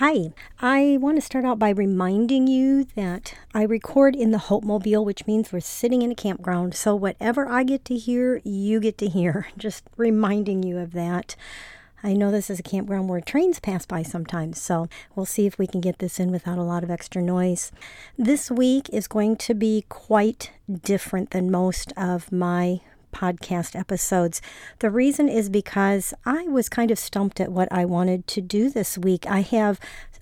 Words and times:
Hi, 0.00 0.32
I 0.60 0.96
want 1.00 1.16
to 1.16 1.20
start 1.20 1.44
out 1.44 1.58
by 1.58 1.70
reminding 1.70 2.46
you 2.46 2.84
that 2.94 3.34
I 3.52 3.64
record 3.64 4.14
in 4.14 4.30
the 4.30 4.38
Hope 4.38 4.62
Mobile, 4.62 5.04
which 5.04 5.26
means 5.26 5.52
we're 5.52 5.58
sitting 5.58 6.02
in 6.02 6.12
a 6.12 6.14
campground. 6.14 6.76
So, 6.76 6.94
whatever 6.94 7.48
I 7.48 7.64
get 7.64 7.84
to 7.86 7.96
hear, 7.96 8.40
you 8.44 8.78
get 8.78 8.96
to 8.98 9.08
hear. 9.08 9.48
Just 9.58 9.82
reminding 9.96 10.62
you 10.62 10.78
of 10.78 10.92
that. 10.92 11.34
I 12.00 12.12
know 12.12 12.30
this 12.30 12.48
is 12.48 12.60
a 12.60 12.62
campground 12.62 13.08
where 13.08 13.20
trains 13.20 13.58
pass 13.58 13.86
by 13.86 14.04
sometimes, 14.04 14.62
so 14.62 14.86
we'll 15.16 15.26
see 15.26 15.46
if 15.46 15.58
we 15.58 15.66
can 15.66 15.80
get 15.80 15.98
this 15.98 16.20
in 16.20 16.30
without 16.30 16.58
a 16.58 16.62
lot 16.62 16.84
of 16.84 16.92
extra 16.92 17.20
noise. 17.20 17.72
This 18.16 18.52
week 18.52 18.88
is 18.92 19.08
going 19.08 19.34
to 19.38 19.52
be 19.52 19.84
quite 19.88 20.52
different 20.84 21.30
than 21.30 21.50
most 21.50 21.92
of 21.96 22.30
my 22.30 22.82
podcast 23.12 23.78
episodes. 23.78 24.40
The 24.80 24.90
reason 24.90 25.28
is 25.28 25.48
because 25.48 26.14
I 26.24 26.44
was 26.44 26.68
kind 26.68 26.90
of 26.90 26.98
stumped 26.98 27.40
at 27.40 27.52
what 27.52 27.68
I 27.72 27.84
wanted 27.84 28.26
to 28.28 28.40
do 28.40 28.70
this 28.70 28.96
week. 28.98 29.26
I 29.26 29.40
have 29.40 29.80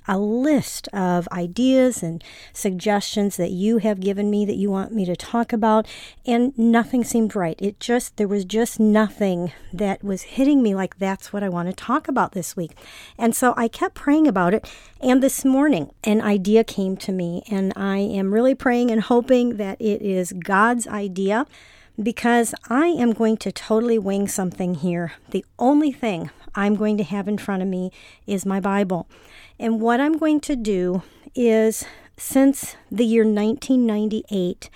a 0.09 0.19
list 0.19 0.89
of 0.89 1.29
ideas 1.33 2.03
and 2.03 2.23
suggestions 2.53 3.37
that 3.37 3.51
you 3.51 3.79
have 3.79 4.01
given 4.01 4.31
me 4.31 4.45
that 4.45 4.57
you 4.57 4.71
want 4.71 4.93
me 4.93 5.05
to 5.05 5.17
talk 5.17 5.53
about, 5.53 5.87
and 6.25 6.57
nothing 6.57 7.03
seemed 7.05 7.35
right. 7.35 7.59
It 7.61 7.81
just, 7.81 8.17
there 8.17 8.29
was 8.29 8.45
just 8.45 8.79
nothing 8.79 9.53
that 9.73 10.03
was 10.03 10.23
hitting 10.23 10.63
me 10.63 10.75
like 10.75 10.99
that's 10.99 11.33
what 11.33 11.43
I 11.43 11.49
want 11.49 11.69
to 11.69 11.75
talk 11.75 12.09
about 12.09 12.33
this 12.33 12.57
week. 12.57 12.73
And 13.19 13.35
so 13.35 13.55
I 13.57 13.69
kept 13.69 13.95
praying 13.95 14.29
about 14.29 14.55
it. 14.55 14.71
And 15.01 15.23
this 15.23 15.45
morning, 15.45 15.91
an 16.05 16.21
idea 16.21 16.65
came 16.65 16.97
to 16.99 17.13
me, 17.13 17.43
and 17.51 17.73
I 17.77 17.99
am 17.99 18.33
really 18.33 18.55
praying 18.55 18.91
and 18.91 19.03
hoping 19.03 19.57
that 19.57 19.81
it 19.81 20.03
is 20.03 20.33
God's 20.33 20.87
idea 20.87 21.47
because 22.03 22.55
I 22.69 22.89
am 22.89 23.13
going 23.13 23.37
to 23.39 23.53
totally 23.53 23.99
wing 23.99 24.29
something 24.29 24.75
here. 24.75 25.15
The 25.31 25.45
only 25.59 25.93
thing 25.93 26.31
I'm 26.55 26.75
going 26.75 26.97
to 26.99 27.05
have 27.05 27.29
in 27.29 27.39
front 27.39 27.63
of 27.63 27.69
me 27.69 27.91
is 28.27 28.47
my 28.47 28.61
Bible. 28.61 29.09
And 29.59 29.81
what 29.81 30.01
I'm 30.01 30.19
going 30.19 30.41
to 30.41 30.57
do 30.57 31.03
is, 31.35 31.85
since 32.17 32.77
the 32.91 33.05
year 33.05 33.25
1998, 33.25 34.71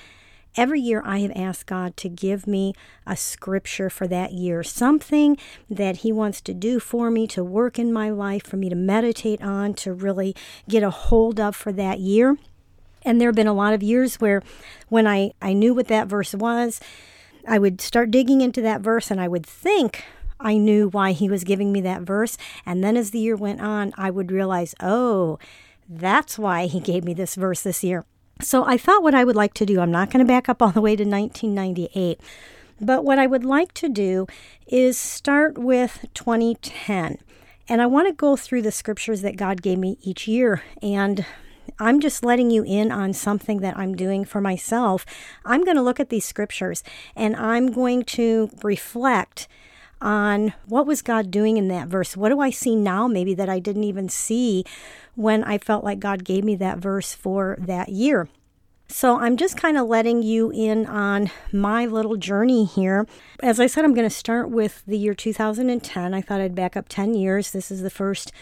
every 0.57 0.81
year 0.81 1.03
I 1.05 1.21
have 1.21 1.33
asked 1.35 1.67
God 1.67 1.97
to 1.99 2.09
give 2.09 2.47
me 2.47 2.75
a 3.07 3.17
scripture 3.17 3.91
for 3.91 4.07
that 4.09 4.33
year, 4.33 4.63
something 4.63 5.37
that 5.69 5.99
He 5.99 6.13
wants 6.13 6.41
to 6.43 6.55
do 6.55 6.81
for 6.81 7.11
me, 7.11 7.27
to 7.29 7.45
work 7.45 7.79
in 7.79 7.93
my 7.93 8.11
life, 8.11 8.47
for 8.47 8.57
me 8.57 8.69
to 8.69 8.75
meditate 8.75 9.43
on, 9.43 9.75
to 9.75 9.93
really 9.93 10.35
get 10.69 10.83
a 10.83 10.91
hold 10.91 11.39
of 11.39 11.55
for 11.55 11.73
that 11.73 12.01
year. 12.01 12.37
And 13.03 13.21
there 13.21 13.29
have 13.29 13.37
been 13.37 13.47
a 13.47 13.55
lot 13.55 13.73
of 13.73 13.83
years 13.83 14.17
where 14.17 14.43
when 14.89 15.07
I, 15.07 15.33
I 15.41 15.53
knew 15.53 15.73
what 15.73 15.89
that 15.89 16.07
verse 16.07 16.35
was, 16.35 16.81
I 17.47 17.59
would 17.59 17.81
start 17.81 18.11
digging 18.11 18.41
into 18.41 18.61
that 18.63 18.81
verse 18.81 19.11
and 19.11 19.21
I 19.21 19.29
would 19.29 19.47
think 19.47 20.05
I 20.39 20.57
knew 20.57 20.89
why 20.89 21.13
he 21.13 21.29
was 21.29 21.45
giving 21.45 21.73
me 21.73 21.81
that 21.83 22.03
verse. 22.03 22.39
And 22.65 22.83
then 22.83 22.97
as 22.97 23.11
the 23.11 23.19
year 23.19 23.37
went 23.37 23.61
on, 23.61 23.93
I 23.97 24.11
would 24.11 24.33
realize, 24.33 24.75
oh, 24.81 25.39
that's 25.89 26.39
why 26.39 26.67
he 26.67 26.81
gave 26.81 27.05
me 27.05 27.15
this 27.15 27.35
verse 27.35 27.63
this 27.63 27.85
year. 27.85 28.05
So 28.41 28.65
I 28.65 28.79
thought 28.79 29.03
what 29.03 29.15
I 29.15 29.25
would 29.25 29.37
like 29.37 29.55
to 29.55 29.67
do, 29.67 29.81
I'm 29.81 29.91
not 29.91 30.11
going 30.11 30.25
to 30.25 30.29
back 30.29 30.49
up 30.49 30.63
all 30.63 30.71
the 30.71 30.81
way 30.81 30.97
to 30.97 31.05
1998, 31.05 32.21
but 32.81 33.05
what 33.05 33.19
I 33.19 33.27
would 33.27 33.45
like 33.45 33.75
to 33.75 33.89
do 33.89 34.27
is 34.67 34.97
start 34.97 35.59
with 35.59 36.07
2010. 36.15 37.19
And 37.69 37.83
I 37.83 37.87
want 37.87 38.09
to 38.09 38.15
go 38.15 38.37
through 38.37 38.63
the 38.63 38.73
scriptures 38.73 39.21
that 39.23 39.37
God 39.37 39.63
gave 39.63 39.79
me 39.79 39.99
each 40.01 40.27
year 40.27 40.63
and 40.83 41.27
I'm 41.79 42.01
just 42.01 42.25
letting 42.25 42.51
you 42.51 42.65
in 42.65 42.91
on 42.91 43.13
something 43.13 43.61
that 43.61 43.77
I'm 43.77 43.95
doing 43.95 44.25
for 44.25 44.41
myself. 44.41 45.07
I'm 45.45 45.65
going 45.65 45.77
to 45.77 45.83
look 45.83 46.01
at 46.01 46.11
these 46.11 46.25
scriptures 46.25 46.83
and 47.15 47.37
I'm 47.37 47.73
going 47.73 48.05
to 48.05 48.51
reflect 48.63 49.49
on 50.01 50.55
what 50.67 50.87
was 50.87 51.03
God 51.03 51.31
doing 51.31 51.57
in 51.57 51.69
that 51.69 51.89
verse? 51.89 52.17
What 52.17 52.31
do 52.31 52.41
I 52.41 52.51
see 52.51 52.75
now, 52.75 53.07
maybe 53.07 53.35
that 53.35 53.49
I 53.49 53.59
didn't 53.59 53.85
even 53.85 54.09
see 54.09 54.65
when 55.15 55.45
I 55.45 55.59
felt 55.59 55.85
like 55.85 56.01
God 56.01 56.25
gave 56.25 56.45
me 56.45 56.57
that 56.57 56.79
verse 56.79 57.15
for 57.15 57.57
that 57.61 57.91
year? 57.91 58.29
So 58.89 59.21
I'm 59.21 59.37
just 59.37 59.57
kind 59.57 59.77
of 59.77 59.87
letting 59.87 60.23
you 60.23 60.51
in 60.51 60.85
on 60.87 61.31
my 61.53 61.87
little 61.87 62.17
journey 62.17 62.65
here. 62.65 63.07
As 63.41 63.61
I 63.61 63.69
said, 63.69 63.85
I'm 63.85 63.95
going 63.95 64.09
to 64.09 64.15
start 64.15 64.51
with 64.51 64.83
the 64.85 64.99
year 64.99 65.15
2010. 65.15 66.13
I 66.13 66.21
thought 66.21 66.41
I'd 66.41 66.57
back 66.57 66.77
up 66.77 66.87
10 66.89 67.15
years. 67.15 67.53
This 67.53 67.71
is 67.71 67.83
the 67.83 67.91
first 67.91 68.33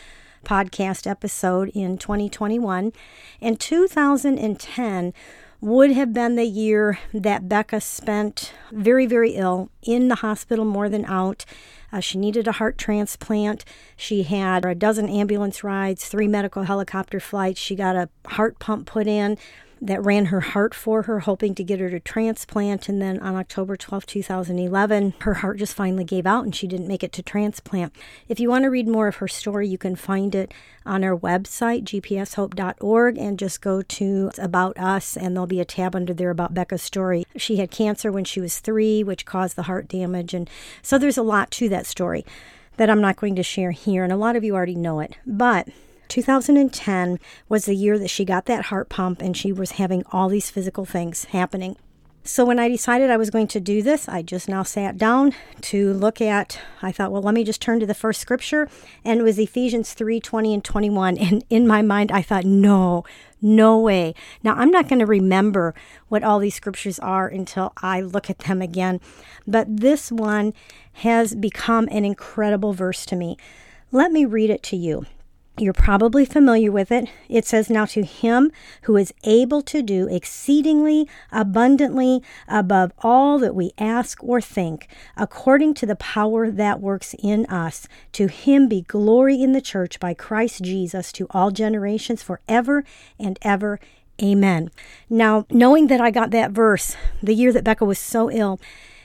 podcast 0.49 1.07
episode 1.07 1.71
in 1.75 1.99
2021. 1.99 2.93
And 3.41 3.61
2010 3.61 5.13
would 5.61 5.91
have 5.91 6.13
been 6.13 6.37
the 6.37 6.45
year 6.45 6.99
that 7.13 7.49
Becca 7.49 7.81
spent 7.81 8.53
very, 8.73 9.07
very 9.07 9.33
ill 9.33 9.71
in 9.83 10.09
the 10.09 10.17
hospital 10.17 10.65
more 10.65 10.89
than 10.89 11.05
out. 11.05 11.45
Uh, 11.93 12.01
she 12.01 12.17
needed 12.17 12.47
a 12.47 12.53
heart 12.53 12.79
transplant. 12.79 13.65
She 13.97 14.23
had 14.23 14.65
a 14.65 14.75
dozen 14.75 15.09
ambulance 15.09 15.65
rides, 15.65 16.05
three 16.05 16.29
medical 16.29 16.63
helicopter 16.63 17.19
flights. 17.19 17.61
She 17.61 17.75
got 17.75 17.97
a 17.97 18.09
heart 18.27 18.59
pump 18.59 18.87
put 18.87 19.07
in 19.07 19.37
that 19.81 20.05
ran 20.05 20.27
her 20.27 20.41
heart 20.41 20.75
for 20.75 21.03
her, 21.03 21.21
hoping 21.21 21.55
to 21.55 21.65
get 21.65 21.81
her 21.81 21.91
to 21.91 22.01
transplant. 22.01 22.89
And 22.89 23.01
then 23.01 23.19
on 23.21 23.35
October 23.35 23.77
12, 23.77 24.07
2011, 24.07 25.15
her 25.21 25.35
heart 25.35 25.59
just 25.59 25.75
finally 25.75 26.05
gave 26.05 26.27
out 26.27 26.45
and 26.45 26.55
she 26.55 26.67
didn't 26.67 26.89
make 26.89 27.03
it 27.03 27.13
to 27.13 27.23
transplant. 27.23 27.95
If 28.29 28.41
you 28.41 28.49
want 28.49 28.65
to 28.65 28.71
read 28.71 28.89
more 28.89 29.09
of 29.09 29.17
her 29.17 29.29
story, 29.29 29.69
you 29.69 29.79
can 29.79 29.97
find 29.97 30.35
it 30.35 30.53
on 30.85 31.05
our 31.05 31.17
website, 31.17 31.85
gpshope.org, 31.85 33.19
and 33.19 33.39
just 33.39 33.61
go 33.61 33.83
to 33.83 34.31
About 34.39 34.79
Us, 34.79 35.17
and 35.17 35.37
there'll 35.37 35.47
be 35.47 35.61
a 35.61 35.65
tab 35.65 35.95
under 35.95 36.15
there 36.15 36.31
about 36.31 36.55
Becca's 36.55 36.83
story. 36.83 37.25
She 37.37 37.57
had 37.57 37.71
cancer 37.71 38.11
when 38.11 38.25
she 38.25 38.41
was 38.41 38.59
three, 38.59 39.05
which 39.05 39.27
caused 39.27 39.57
the 39.57 39.65
heart 39.65 39.89
damage. 39.89 40.35
And 40.35 40.49
so 40.83 40.99
there's 40.99 41.19
a 41.19 41.23
lot 41.23 41.51
to 41.53 41.69
that 41.69 41.87
story 41.87 42.25
that 42.79 42.89
I'm 42.89 43.01
not 43.01 43.17
going 43.17 43.37
to 43.37 43.43
share 43.43 43.73
here, 43.73 44.03
and 44.03 44.13
a 44.13 44.17
lot 44.17 44.37
of 44.37 44.45
you 44.45 44.55
already 44.55 44.75
know 44.75 45.01
it. 45.01 45.17
But 45.27 45.69
2010 46.09 47.19
was 47.49 47.65
the 47.65 47.75
year 47.75 47.99
that 47.99 48.09
she 48.09 48.25
got 48.25 48.47
that 48.47 48.67
heart 48.67 48.89
pump 48.89 49.23
and 49.23 49.37
she 49.37 49.53
was 49.53 49.73
having 49.73 50.03
all 50.11 50.29
these 50.29 50.51
physical 50.51 50.85
things 50.85 51.25
happening. 51.27 51.77
So 52.29 52.45
when 52.45 52.59
I 52.59 52.69
decided 52.69 53.09
I 53.09 53.17
was 53.17 53.31
going 53.31 53.47
to 53.49 53.61
do 53.61 53.83
this, 53.83 54.07
I 54.07 54.21
just 54.21 54.51
now 54.51 54.63
sat 54.63 54.99
down 54.99 55.33
to 55.63 55.95
look 55.95 56.21
at 56.21 56.61
I 56.83 56.93
thought, 56.93 57.11
well, 57.11 57.23
let 57.23 57.33
me 57.33 57.43
just 57.43 57.63
turn 57.63 57.81
to 57.81 57.87
the 57.87 57.95
first 57.95 58.21
scripture 58.21 58.69
and 59.03 59.19
it 59.19 59.23
was 59.23 59.39
Ephesians 59.39 59.95
3, 59.95 60.21
20 60.21 60.53
and 60.53 60.63
21 60.63 61.17
and 61.19 61.43
in 61.49 61.67
my 61.67 61.81
mind 61.81 62.13
I 62.13 62.21
thought, 62.21 62.45
no, 62.45 63.03
no 63.41 63.79
way. 63.79 64.15
Now 64.43 64.55
I'm 64.57 64.71
not 64.71 64.89
going 64.89 64.99
to 64.99 65.07
remember 65.07 65.75
what 66.09 66.23
all 66.23 66.39
these 66.39 66.55
scriptures 66.55 66.99
are 66.99 67.29
until 67.29 67.73
I 67.79 68.03
look 68.03 68.29
at 68.29 68.41
them 68.41 68.61
again, 68.61 69.01
but 69.47 69.79
this 69.79 70.13
one 70.13 70.53
has 70.95 71.35
become 71.35 71.89
an 71.91 72.05
incredible 72.05 72.75
verse 72.75 73.07
to 73.07 73.17
me. 73.17 73.39
Let 73.91 74.13
me 74.13 74.27
read 74.27 74.51
it 74.51 74.63
to 74.65 74.77
you. 74.77 75.07
You're 75.61 75.73
probably 75.73 76.25
familiar 76.25 76.71
with 76.71 76.93
it. 76.93 77.09
It 77.29 77.45
says, 77.45 77.69
Now 77.69 77.85
to 77.87 78.03
him 78.03 78.53
who 78.83 78.97
is 78.97 79.13
able 79.25 79.61
to 79.63 79.83
do 79.83 80.09
exceedingly 80.09 81.09
abundantly 81.33 82.23
above 82.47 82.93
all 82.99 83.39
that 83.41 83.55
we 83.55 83.73
ask 83.77 84.23
or 84.23 84.41
think, 84.41 84.87
according 85.17 85.75
to 85.75 85.87
the 85.87 85.97
power 85.97 86.51
that 86.51 86.81
works 86.81 87.15
in 87.19 87.45
us, 87.47 87.89
to 88.13 88.29
him 88.29 88.69
be 88.69 88.83
glory 88.83 89.43
in 89.43 89.53
the 89.53 89.61
church 89.61 89.99
by 89.99 90.15
Christ 90.15 90.63
Jesus 90.63 91.11
to 91.13 91.27
all 91.31 91.51
generations 91.51 92.23
forever 92.23 92.85
and 93.19 93.39
ever. 93.43 93.81
Amen. 94.23 94.71
Now, 95.11 95.45
knowing 95.51 95.89
that 95.89 96.01
I 96.01 96.11
got 96.11 96.31
that 96.31 96.53
verse 96.53 96.97
the 97.23 97.35
year 97.35 97.53
that 97.53 97.65
Becca 97.65 97.85
was 97.85 97.99
so 97.99 98.31
ill, 98.31 98.61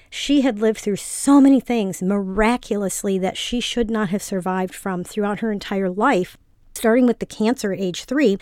she 0.09 0.41
had 0.41 0.59
lived 0.59 0.79
through 0.79 0.97
so 0.97 1.41
many 1.41 1.59
things 1.59 2.03
miraculously 2.03 3.17
that 3.17 3.37
she 3.37 3.59
should 3.59 3.89
not 3.89 4.09
have 4.09 4.21
survived 4.21 4.75
from 4.75 5.03
throughout 5.03 5.39
her 5.39 5.51
entire 5.51 5.89
life 5.89 6.37
starting 6.73 7.05
with 7.05 7.19
the 7.19 7.25
cancer 7.25 7.73
at 7.73 7.79
age 7.79 8.05
three, 8.05 8.37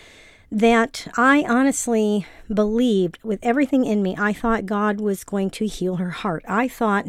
that 0.50 1.08
I 1.16 1.44
honestly 1.48 2.26
believed 2.52 3.18
with 3.22 3.38
everything 3.42 3.86
in 3.86 4.02
me, 4.02 4.14
I 4.18 4.32
thought 4.32 4.66
God 4.66 5.00
was 5.00 5.24
going 5.24 5.50
to 5.50 5.66
heal 5.66 5.96
her 5.96 6.10
heart. 6.10 6.44
I 6.46 6.68
thought 6.68 7.06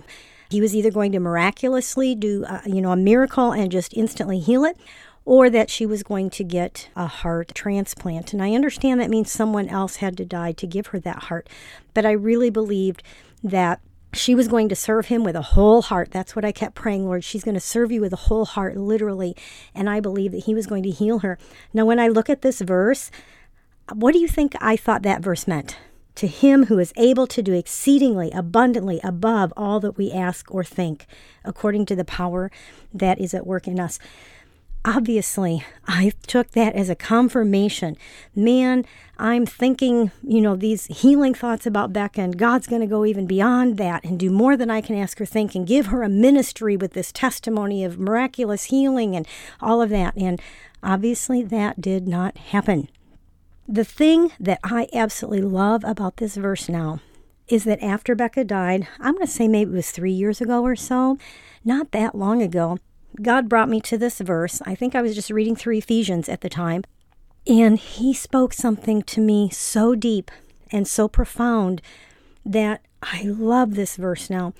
he 0.49 0.61
was 0.61 0.75
either 0.75 0.91
going 0.91 1.11
to 1.11 1.19
miraculously 1.19 2.15
do, 2.15 2.45
a, 2.45 2.61
you 2.65 2.81
know, 2.81 2.91
a 2.91 2.97
miracle 2.97 3.51
and 3.51 3.71
just 3.71 3.93
instantly 3.95 4.39
heal 4.39 4.63
it, 4.63 4.77
or 5.25 5.49
that 5.49 5.69
she 5.69 5.85
was 5.85 6.03
going 6.03 6.29
to 6.29 6.43
get 6.43 6.89
a 6.95 7.07
heart 7.07 7.51
transplant. 7.55 8.33
And 8.33 8.41
I 8.41 8.53
understand 8.53 9.01
that 9.01 9.09
means 9.09 9.31
someone 9.31 9.67
else 9.67 9.97
had 9.97 10.15
to 10.17 10.25
die 10.25 10.51
to 10.53 10.67
give 10.67 10.87
her 10.87 10.99
that 10.99 11.23
heart, 11.23 11.49
but 11.93 12.05
I 12.05 12.11
really 12.11 12.49
believed 12.49 13.03
that 13.43 13.81
she 14.13 14.35
was 14.35 14.47
going 14.47 14.69
to 14.69 14.75
serve 14.75 15.07
him 15.07 15.23
with 15.23 15.35
a 15.35 15.41
whole 15.41 15.81
heart. 15.81 16.11
That's 16.11 16.35
what 16.35 16.45
I 16.45 16.51
kept 16.51 16.75
praying, 16.75 17.05
Lord. 17.05 17.23
She's 17.23 17.43
going 17.43 17.55
to 17.55 17.59
serve 17.59 17.91
you 17.91 18.01
with 18.01 18.13
a 18.13 18.27
whole 18.27 18.45
heart, 18.45 18.77
literally. 18.77 19.35
And 19.73 19.89
I 19.89 19.99
believe 19.99 20.31
that 20.31 20.45
he 20.45 20.53
was 20.53 20.67
going 20.67 20.83
to 20.83 20.89
heal 20.89 21.19
her. 21.19 21.37
Now, 21.73 21.85
when 21.85 21.99
I 21.99 22.07
look 22.07 22.29
at 22.29 22.41
this 22.41 22.61
verse, 22.61 23.11
what 23.91 24.13
do 24.13 24.19
you 24.19 24.27
think 24.27 24.53
I 24.61 24.75
thought 24.77 25.03
that 25.03 25.21
verse 25.21 25.47
meant? 25.47 25.77
to 26.15 26.27
him 26.27 26.65
who 26.65 26.79
is 26.79 26.93
able 26.95 27.27
to 27.27 27.41
do 27.41 27.53
exceedingly 27.53 28.29
abundantly 28.31 28.99
above 29.03 29.51
all 29.57 29.79
that 29.79 29.97
we 29.97 30.11
ask 30.11 30.53
or 30.53 30.63
think, 30.63 31.07
according 31.43 31.85
to 31.87 31.95
the 31.95 32.05
power 32.05 32.51
that 32.93 33.19
is 33.19 33.33
at 33.33 33.47
work 33.47 33.67
in 33.67 33.79
us. 33.79 33.97
Obviously, 34.85 35.63
I 35.87 36.11
took 36.27 36.51
that 36.51 36.75
as 36.75 36.89
a 36.89 36.95
confirmation. 36.95 37.95
Man, 38.35 38.83
I'm 39.17 39.45
thinking, 39.45 40.11
you 40.21 40.41
know, 40.41 40.57
these 40.57 40.87
healing 40.87 41.33
thoughts 41.33 41.65
about 41.65 41.93
Becca, 41.93 42.19
and 42.19 42.37
God's 42.37 42.67
going 42.67 42.81
to 42.81 42.87
go 42.87 43.05
even 43.05 43.25
beyond 43.25 43.77
that 43.77 44.03
and 44.03 44.19
do 44.19 44.29
more 44.29 44.57
than 44.57 44.69
I 44.69 44.81
can 44.81 44.97
ask 44.97 45.21
or 45.21 45.25
think 45.25 45.55
and 45.55 45.65
give 45.65 45.85
her 45.85 46.03
a 46.03 46.09
ministry 46.09 46.75
with 46.75 46.93
this 46.93 47.13
testimony 47.13 47.85
of 47.85 47.97
miraculous 47.97 48.65
healing 48.65 49.15
and 49.15 49.25
all 49.61 49.81
of 49.81 49.89
that. 49.91 50.17
And 50.17 50.41
obviously, 50.81 51.43
that 51.43 51.79
did 51.79 52.05
not 52.05 52.37
happen. 52.37 52.89
The 53.65 53.85
thing 53.85 54.33
that 54.37 54.59
I 54.65 54.89
absolutely 54.93 55.43
love 55.43 55.85
about 55.85 56.17
this 56.17 56.35
verse 56.35 56.67
now 56.67 56.99
is 57.47 57.63
that 57.63 57.81
after 57.81 58.15
Becca 58.15 58.43
died, 58.43 58.89
I'm 58.99 59.13
going 59.13 59.25
to 59.25 59.31
say 59.31 59.47
maybe 59.47 59.71
it 59.71 59.75
was 59.75 59.91
three 59.91 60.11
years 60.11 60.41
ago 60.41 60.61
or 60.61 60.75
so, 60.75 61.17
not 61.63 61.91
that 61.91 62.15
long 62.15 62.41
ago, 62.41 62.79
God 63.21 63.49
brought 63.49 63.69
me 63.69 63.79
to 63.81 63.97
this 63.97 64.19
verse. 64.19 64.61
I 64.65 64.75
think 64.75 64.95
I 64.95 65.01
was 65.01 65.15
just 65.15 65.29
reading 65.29 65.55
through 65.55 65.77
Ephesians 65.77 66.27
at 66.29 66.41
the 66.41 66.49
time, 66.49 66.83
and 67.47 67.77
He 67.77 68.13
spoke 68.13 68.53
something 68.53 69.01
to 69.03 69.21
me 69.21 69.49
so 69.49 69.95
deep 69.95 70.31
and 70.71 70.87
so 70.87 71.07
profound 71.07 71.81
that 72.45 72.81
I 73.01 73.23
love 73.23 73.75
this 73.75 73.95
verse 73.95 74.29
now. 74.29 74.53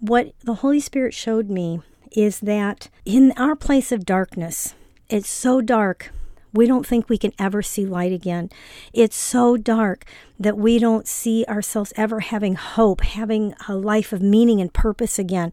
What 0.00 0.32
the 0.44 0.56
Holy 0.56 0.80
Spirit 0.80 1.14
showed 1.14 1.48
me 1.48 1.80
is 2.12 2.40
that 2.40 2.88
in 3.04 3.32
our 3.36 3.56
place 3.56 3.92
of 3.92 4.06
darkness, 4.06 4.74
it's 5.08 5.28
so 5.28 5.60
dark 5.60 6.10
we 6.52 6.66
don't 6.66 6.86
think 6.86 7.08
we 7.08 7.18
can 7.18 7.32
ever 7.38 7.62
see 7.62 7.84
light 7.84 8.12
again. 8.12 8.50
It's 8.92 9.16
so 9.16 9.56
dark 9.56 10.04
that 10.38 10.56
we 10.56 10.78
don't 10.78 11.06
see 11.06 11.44
ourselves 11.46 11.92
ever 11.96 12.20
having 12.20 12.54
hope, 12.54 13.02
having 13.02 13.54
a 13.68 13.74
life 13.74 14.12
of 14.12 14.22
meaning 14.22 14.60
and 14.60 14.72
purpose 14.72 15.18
again. 15.18 15.52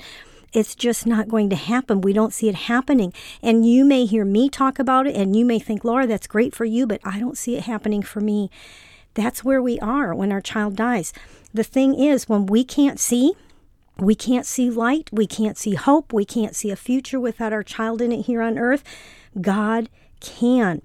It's 0.55 0.73
just 0.73 1.05
not 1.05 1.27
going 1.27 1.49
to 1.49 1.55
happen. 1.57 1.99
We 1.99 2.13
don't 2.13 2.33
see 2.33 2.47
it 2.47 2.55
happening. 2.55 3.11
And 3.43 3.67
you 3.67 3.83
may 3.83 4.05
hear 4.05 4.23
me 4.23 4.49
talk 4.49 4.79
about 4.79 5.05
it 5.05 5.15
and 5.15 5.35
you 5.35 5.43
may 5.43 5.59
think, 5.59 5.83
Laura, 5.83 6.07
that's 6.07 6.27
great 6.27 6.55
for 6.55 6.63
you, 6.63 6.87
but 6.87 7.01
I 7.03 7.19
don't 7.19 7.37
see 7.37 7.57
it 7.57 7.63
happening 7.63 8.01
for 8.01 8.21
me. 8.21 8.49
That's 9.15 9.43
where 9.43 9.61
we 9.61 9.79
are 9.79 10.15
when 10.15 10.31
our 10.31 10.41
child 10.41 10.77
dies. 10.77 11.11
The 11.53 11.63
thing 11.63 11.93
is, 11.93 12.29
when 12.29 12.45
we 12.45 12.63
can't 12.63 12.99
see, 12.99 13.33
we 13.97 14.15
can't 14.15 14.45
see 14.45 14.69
light, 14.69 15.09
we 15.11 15.27
can't 15.27 15.57
see 15.57 15.75
hope, 15.75 16.13
we 16.13 16.25
can't 16.25 16.55
see 16.55 16.71
a 16.71 16.75
future 16.75 17.19
without 17.19 17.53
our 17.53 17.63
child 17.63 18.01
in 18.01 18.11
it 18.11 18.25
here 18.25 18.41
on 18.41 18.57
earth. 18.57 18.83
God 19.39 19.89
can. 20.21 20.81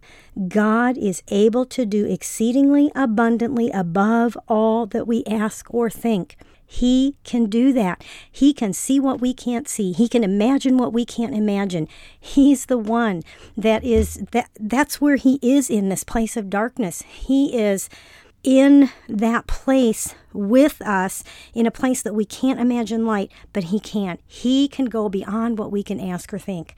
God 0.49 0.99
is 0.99 1.22
able 1.28 1.64
to 1.67 1.87
do 1.87 2.06
exceedingly 2.06 2.90
abundantly 2.94 3.70
above 3.70 4.37
all 4.49 4.87
that 4.87 5.06
we 5.06 5.25
ask 5.25 5.72
or 5.72 5.90
think. 5.90 6.37
He 6.72 7.17
can 7.25 7.46
do 7.46 7.72
that. 7.72 8.05
He 8.31 8.55
can 8.55 8.72
see 8.72 9.00
what 9.00 9.20
we 9.20 9.34
can't 9.34 9.69
see. 9.69 9.90
He 9.90 10.08
can 10.08 10.22
imagine 10.22 10.78
what 10.78 10.93
we 10.93 11.05
can't 11.05 11.34
imagine. 11.34 11.88
He's 12.19 12.67
the 12.67 12.78
one 12.78 13.25
that 13.56 13.82
is 13.82 14.22
that 14.31 14.50
that's 14.58 15.00
where 15.00 15.17
he 15.17 15.40
is 15.43 15.69
in 15.69 15.88
this 15.88 16.05
place 16.05 16.37
of 16.37 16.49
darkness. 16.49 17.02
He 17.02 17.58
is 17.61 17.90
in 18.44 18.88
that 19.08 19.49
place 19.49 20.14
with 20.32 20.81
us 20.82 21.25
in 21.55 21.67
a 21.67 21.72
place 21.72 22.02
that 22.02 22.14
we 22.14 22.25
can't 22.25 22.61
imagine 22.61 23.05
light, 23.05 23.32
but 23.52 23.64
he 23.64 23.81
can. 23.81 24.19
He 24.25 24.69
can 24.69 24.84
go 24.84 25.08
beyond 25.08 25.58
what 25.58 25.72
we 25.72 25.82
can 25.82 25.99
ask 25.99 26.32
or 26.32 26.38
think. 26.38 26.76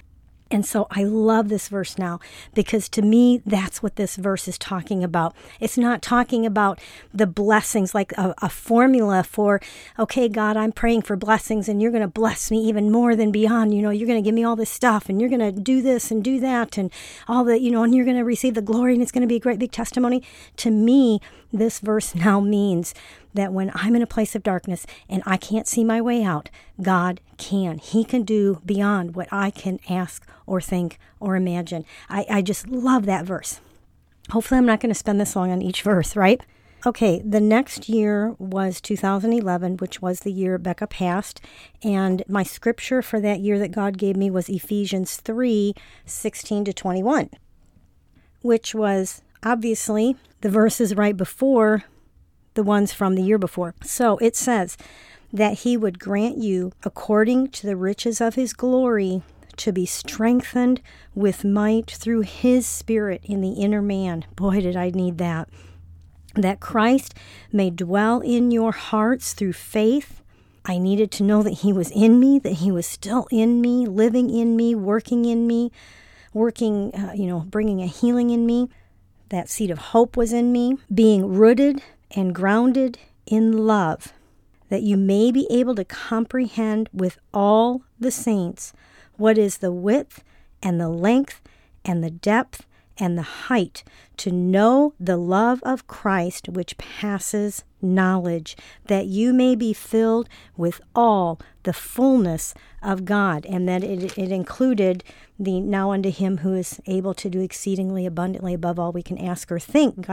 And 0.53 0.67
so 0.67 0.87
I 0.91 1.05
love 1.05 1.49
this 1.49 1.69
verse 1.69 1.97
now 1.97 2.21
because 2.53 2.89
to 2.91 3.01
me, 3.01 3.41
that's 3.47 3.83
what 3.83 3.97
this 3.97 4.17
verse 4.17 4.47
is 4.47 4.59
talking 4.59 5.03
about. 5.03 5.35
It's 5.61 5.79
not 5.79 6.03
talking 6.03 6.45
about 6.45 6.79
the 7.13 7.27
blessings 7.27 7.95
like 7.95 8.13
a, 8.13 8.35
a 8.43 8.51
formula 8.51 9.23
for, 9.23 9.63
okay, 9.99 10.29
God, 10.29 10.59
I'm 10.59 10.71
praying 10.71 11.03
for 11.03 11.17
blessings 11.17 11.71
and 11.71 11.81
you're 11.81 11.91
going 11.91 12.03
to 12.03 12.09
bless 12.09 12.51
me 12.51 12.59
even 12.69 12.93
more 12.93 13.17
than 13.17 13.33
beyond. 13.33 13.73
You 13.73 13.81
know, 13.81 13.91
you're 13.91 14.07
going 14.07 14.23
to 14.23 14.27
give 14.27 14.35
me 14.35 14.45
all 14.45 14.57
this 14.57 14.69
stuff 14.69 15.09
and 15.09 15.19
you're 15.19 15.31
going 15.31 15.41
to 15.41 15.53
do 15.53 15.81
this 15.81 16.11
and 16.11 16.23
do 16.23 16.39
that 16.41 16.77
and 16.77 16.93
all 17.27 17.45
the, 17.45 17.59
you 17.59 17.71
know, 17.71 17.83
and 17.83 17.95
you're 17.95 18.05
going 18.05 18.19
to 18.19 18.25
receive 18.25 18.53
the 18.53 18.61
glory 18.61 18.93
and 18.93 19.03
it's 19.03 19.13
going 19.13 19.23
to 19.23 19.27
be 19.27 19.37
a 19.37 19.41
great 19.41 19.59
big 19.59 19.73
testimony. 19.73 20.23
To 20.57 20.71
me, 20.71 21.21
this 21.51 21.81
verse 21.81 22.15
now 22.15 22.41
means 22.41 22.95
that 23.35 23.53
when 23.53 23.71
I'm 23.75 23.97
in 23.97 24.03
a 24.03 24.07
place 24.07 24.35
of 24.35 24.43
darkness 24.43 24.87
and 25.09 25.23
I 25.25 25.37
can't 25.37 25.67
see 25.67 25.85
my 25.85 26.01
way 26.01 26.23
out, 26.23 26.51
God 26.81 27.21
can. 27.37 27.79
He 27.79 28.05
can 28.05 28.23
do 28.23 28.61
beyond 28.65 29.15
what 29.15 29.29
I 29.31 29.51
can 29.51 29.79
ask 29.89 30.27
or 30.47 30.61
think 30.61 30.99
or 31.21 31.37
imagine. 31.37 31.85
I, 32.09 32.27
I 32.29 32.43
just 32.43 32.69
love 32.69 33.07
that 33.07 33.25
verse. 33.25 33.61
Hopefully, 34.31 34.59
I'm 34.59 34.67
not 34.67 34.81
going 34.81 34.93
to 34.93 34.99
spend 34.99 35.21
this 35.21 35.37
long 35.37 35.51
on 35.51 35.63
each 35.63 35.83
verse, 35.83 36.17
right? 36.17 36.41
Okay, 36.85 37.23
the 37.25 37.41
next 37.41 37.89
year 37.89 38.35
was 38.39 38.81
2011, 38.81 39.77
which 39.77 40.03
was 40.03 40.21
the 40.21 40.33
year 40.33 40.59
Becca 40.59 40.89
passed. 40.89 41.41
And 41.83 42.25
my 42.29 42.43
scripture 42.43 43.03
for 43.03 43.21
that 43.21 43.41
year 43.41 43.59
that 43.61 43.71
God 43.71 43.99
gave 43.99 44.17
me 44.17 44.31
was 44.31 44.49
Ephesians 44.49 45.17
3 45.17 45.75
16 46.07 46.65
to 46.65 46.73
21, 46.73 47.31
which 48.41 48.75
was 48.75 49.23
obviously 49.45 50.17
the 50.41 50.49
verses 50.49 50.97
right 50.97 51.17
before 51.17 51.85
the 52.55 52.65
ones 52.65 52.93
from 52.93 53.15
the 53.15 53.23
year 53.23 53.39
before. 53.39 53.75
So 53.85 54.19
it 54.19 54.35
says 54.35 54.77
that 55.33 55.61
he 55.61 55.77
would 55.77 55.99
grant 55.99 56.39
you, 56.39 56.73
according 56.85 57.49
to 57.49 57.67
the 57.67 57.77
riches 57.77 58.21
of 58.21 58.35
his 58.35 58.53
glory, 58.53 59.23
to 59.57 59.73
be 59.73 59.87
strengthened 59.87 60.81
with 61.15 61.45
might 61.45 61.91
through 61.91 62.23
his 62.23 62.67
spirit 62.67 63.23
in 63.25 63.41
the 63.41 63.53
inner 63.53 63.83
man. 63.83 64.25
Boy, 64.37 64.61
did 64.61 64.77
I 64.77 64.91
need 64.91 65.19
that. 65.19 65.49
That 66.35 66.61
Christ 66.61 67.15
may 67.53 67.71
dwell 67.71 68.21
in 68.21 68.51
your 68.51 68.73
hearts 68.73 69.35
through 69.35 69.53
faith. 69.53 70.23
I 70.65 70.79
needed 70.79 71.11
to 71.13 71.23
know 71.23 71.43
that 71.43 71.59
he 71.59 71.73
was 71.73 71.91
in 71.91 72.19
me, 72.21 72.39
that 72.39 72.55
he 72.55 72.71
was 72.71 72.87
still 72.87 73.27
in 73.31 73.61
me, 73.61 73.87
living 73.87 74.31
in 74.31 74.57
me, 74.57 74.75
working 74.75 75.25
in 75.25 75.47
me, 75.47 75.71
working, 76.33 76.95
uh, 76.95 77.13
you 77.15 77.27
know, 77.27 77.41
bringing 77.41 77.83
a 77.83 77.87
healing 77.87 78.31
in 78.31 78.47
me. 78.47 78.71
That 79.29 79.49
seed 79.49 79.71
of 79.71 79.79
hope 79.79 80.17
was 80.17 80.33
in 80.33 80.53
me, 80.53 80.79
being 80.95 81.27
rooted 81.35 81.83
and 82.11 82.35
grounded 82.35 82.99
in 83.27 83.67
love, 83.67 84.13
that 84.73 84.81
you 84.81 84.97
may 84.97 85.31
be 85.31 85.47
able 85.51 85.75
to 85.75 85.85
comprehend 85.85 86.89
with 86.95 87.19
all 87.35 87.83
the 88.01 88.11
saints 88.11 88.73
what 89.19 89.37
is 89.37 89.59
the 89.59 89.71
width 89.71 90.25
and 90.63 90.81
the 90.81 90.89
length 90.89 91.43
and 91.85 92.03
the 92.03 92.09
depth 92.09 92.65
and 92.97 93.19
the 93.19 93.23
height, 93.23 93.85
to 94.17 94.31
know 94.31 94.95
the 94.99 95.19
love 95.19 95.63
of 95.63 95.87
Christ 95.87 96.49
which 96.49 96.79
passes 96.79 97.65
knowledge, 97.83 98.57
that 98.87 99.05
you 99.05 99.35
may 99.35 99.55
be 99.55 99.75
filled 99.75 100.27
with 100.57 100.81
all 100.95 101.39
the 101.65 101.75
fullness 101.75 102.55
of 102.83 103.05
God. 103.05 103.45
And 103.45 103.69
that 103.69 103.85
it, 103.85 104.17
it 104.17 104.33
included 104.33 105.05
the 105.39 105.61
now 105.61 105.91
unto 105.91 106.11
him 106.11 106.39
who 106.39 106.55
is 106.55 106.81
able 106.87 107.13
to 107.13 107.29
do 107.29 107.41
exceedingly 107.41 108.07
abundantly 108.07 108.55
above 108.55 108.79
all 108.79 108.91
we 108.93 109.03
can 109.03 109.19
ask 109.19 109.53
or 109.53 109.61
think. 109.61 110.07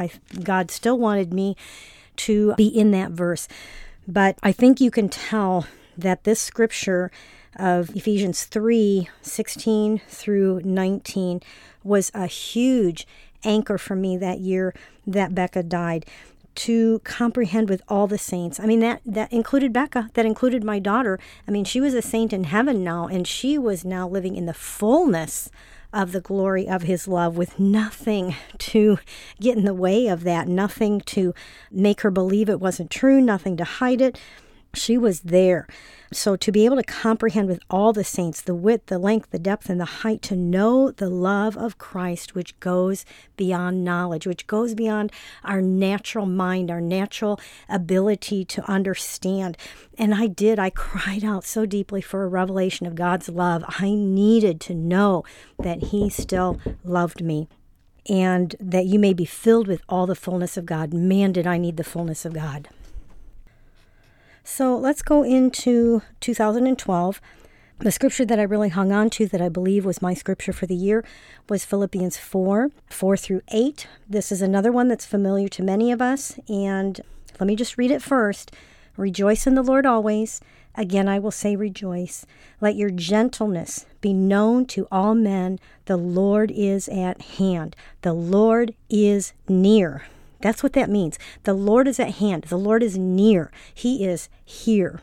God 0.43 0.69
still 0.69 0.97
wanted 0.97 1.33
me 1.33 1.55
to 2.17 2.53
be 2.55 2.67
in 2.67 2.91
that 2.91 3.11
verse. 3.11 3.47
But 4.09 4.39
I 4.41 4.51
think 4.51 4.81
you 4.81 4.89
can 4.89 5.07
tell 5.07 5.67
that 5.95 6.23
this 6.23 6.39
scripture 6.39 7.11
of 7.55 7.95
Ephesians 7.95 8.45
3 8.45 9.07
16 9.21 10.01
through 10.07 10.61
19 10.65 11.41
was 11.83 12.09
a 12.15 12.25
huge 12.25 13.05
anchor 13.43 13.77
for 13.77 13.95
me 13.95 14.17
that 14.17 14.39
year 14.39 14.73
that 15.05 15.35
Becca 15.35 15.61
died 15.61 16.07
to 16.55 16.99
comprehend 17.03 17.69
with 17.69 17.83
all 17.87 18.07
the 18.07 18.17
saints. 18.17 18.59
I 18.59 18.65
mean 18.65 18.79
that 18.79 19.01
that 19.05 19.31
included 19.31 19.71
Becca, 19.71 20.09
that 20.15 20.25
included 20.25 20.63
my 20.63 20.79
daughter. 20.79 21.19
I 21.47 21.51
mean 21.51 21.63
she 21.63 21.79
was 21.79 21.93
a 21.93 22.01
saint 22.01 22.33
in 22.33 22.45
heaven 22.45 22.83
now 22.83 23.05
and 23.05 23.27
she 23.27 23.59
was 23.59 23.85
now 23.85 24.09
living 24.09 24.35
in 24.35 24.47
the 24.47 24.55
fullness 24.55 25.51
of 25.91 26.11
the 26.11 26.21
glory 26.21 26.67
of 26.67 26.83
his 26.83 27.07
love 27.07 27.35
with 27.37 27.59
nothing 27.59 28.35
to 28.57 28.99
get 29.39 29.57
in 29.57 29.65
the 29.65 29.73
way 29.73 30.07
of 30.07 30.23
that, 30.23 30.47
nothing 30.47 31.01
to 31.01 31.33
make 31.71 32.01
her 32.01 32.11
believe 32.11 32.49
it 32.49 32.59
wasn't 32.59 32.91
true, 32.91 33.19
nothing 33.19 33.57
to 33.57 33.63
hide 33.63 34.01
it. 34.01 34.19
She 34.73 34.97
was 34.97 35.21
there. 35.21 35.67
So 36.11 36.35
to 36.35 36.51
be 36.51 36.65
able 36.65 36.77
to 36.77 36.83
comprehend 36.83 37.47
with 37.47 37.59
all 37.69 37.93
the 37.93 38.03
saints 38.03 38.41
the 38.41 38.55
width, 38.55 38.87
the 38.87 38.97
length, 38.97 39.31
the 39.31 39.39
depth, 39.39 39.69
and 39.69 39.79
the 39.79 39.85
height, 39.85 40.21
to 40.23 40.35
know 40.35 40.91
the 40.91 41.09
love 41.09 41.55
of 41.57 41.77
Christ, 41.77 42.33
which 42.33 42.59
goes 42.59 43.05
beyond 43.35 43.83
knowledge, 43.83 44.25
which 44.25 44.47
goes 44.47 44.73
beyond 44.73 45.11
our 45.43 45.61
natural 45.61 46.25
mind, 46.25 46.71
our 46.71 46.81
natural 46.81 47.39
ability 47.67 48.45
to 48.45 48.69
understand. 48.69 49.57
And 49.97 50.13
I 50.13 50.27
did. 50.27 50.59
I 50.59 50.69
cried 50.75 51.23
out 51.23 51.43
so 51.45 51.65
deeply 51.65 52.01
for 52.01 52.23
a 52.23 52.27
revelation 52.27 52.85
of 52.85 52.95
God's 52.95 53.29
love. 53.29 53.63
I 53.67 53.91
needed 53.91 54.59
to 54.61 54.73
know 54.75 55.23
that 55.59 55.85
He 55.85 56.09
still 56.09 56.59
loved 56.83 57.23
me 57.23 57.47
and 58.07 58.55
that 58.59 58.85
you 58.85 58.97
may 58.97 59.13
be 59.13 59.25
filled 59.25 59.67
with 59.67 59.83
all 59.87 60.07
the 60.07 60.15
fullness 60.15 60.57
of 60.57 60.65
God. 60.65 60.93
Man, 60.93 61.31
did 61.31 61.45
I 61.45 61.57
need 61.57 61.77
the 61.77 61.83
fullness 61.83 62.25
of 62.25 62.33
God. 62.33 62.69
So 64.51 64.75
let's 64.75 65.03
go 65.03 65.23
into 65.23 66.01
2012. 66.21 67.21
The 67.77 67.91
scripture 67.91 68.25
that 68.25 68.39
I 68.39 68.43
really 68.43 68.69
hung 68.69 68.91
on 68.91 69.11
to, 69.11 69.27
that 69.27 69.41
I 69.41 69.47
believe 69.47 69.85
was 69.85 70.01
my 70.01 70.15
scripture 70.15 70.51
for 70.51 70.65
the 70.65 70.75
year, 70.75 71.05
was 71.47 71.63
Philippians 71.63 72.17
4 72.17 72.71
4 72.89 73.17
through 73.17 73.41
8. 73.49 73.87
This 74.09 74.31
is 74.31 74.41
another 74.41 74.71
one 74.71 74.87
that's 74.87 75.05
familiar 75.05 75.47
to 75.49 75.63
many 75.63 75.91
of 75.91 76.01
us. 76.01 76.39
And 76.49 76.99
Let 77.39 77.45
me 77.45 77.55
just 77.55 77.77
read 77.77 77.91
it 77.91 78.01
first. 78.01 78.51
Rejoice 78.97 79.45
in 79.45 79.53
the 79.53 79.61
Lord 79.61 79.85
always. 79.85 80.41
Again, 80.73 81.07
I 81.07 81.19
will 81.19 81.31
say, 81.31 81.55
rejoice. 81.55 82.25
Let 82.59 82.75
your 82.75 82.89
gentleness 82.89 83.85
be 84.01 84.13
known 84.13 84.65
to 84.67 84.87
all 84.91 85.13
men. 85.13 85.59
The 85.85 85.95
Lord 85.95 86.51
is 86.51 86.89
at 86.89 87.21
hand. 87.21 87.75
The 88.01 88.13
Lord 88.13 88.73
is 88.89 89.31
near. 89.47 90.05
That's 90.41 90.63
what 90.63 90.73
that 90.73 90.89
means. 90.89 91.19
The 91.43 91.53
Lord 91.53 91.87
is 91.87 91.99
at 91.99 92.15
hand. 92.15 92.45
The 92.45 92.57
Lord 92.57 92.81
is 92.83 92.97
near. 92.97 93.51
He 93.73 94.05
is 94.05 94.29
here. 94.45 95.01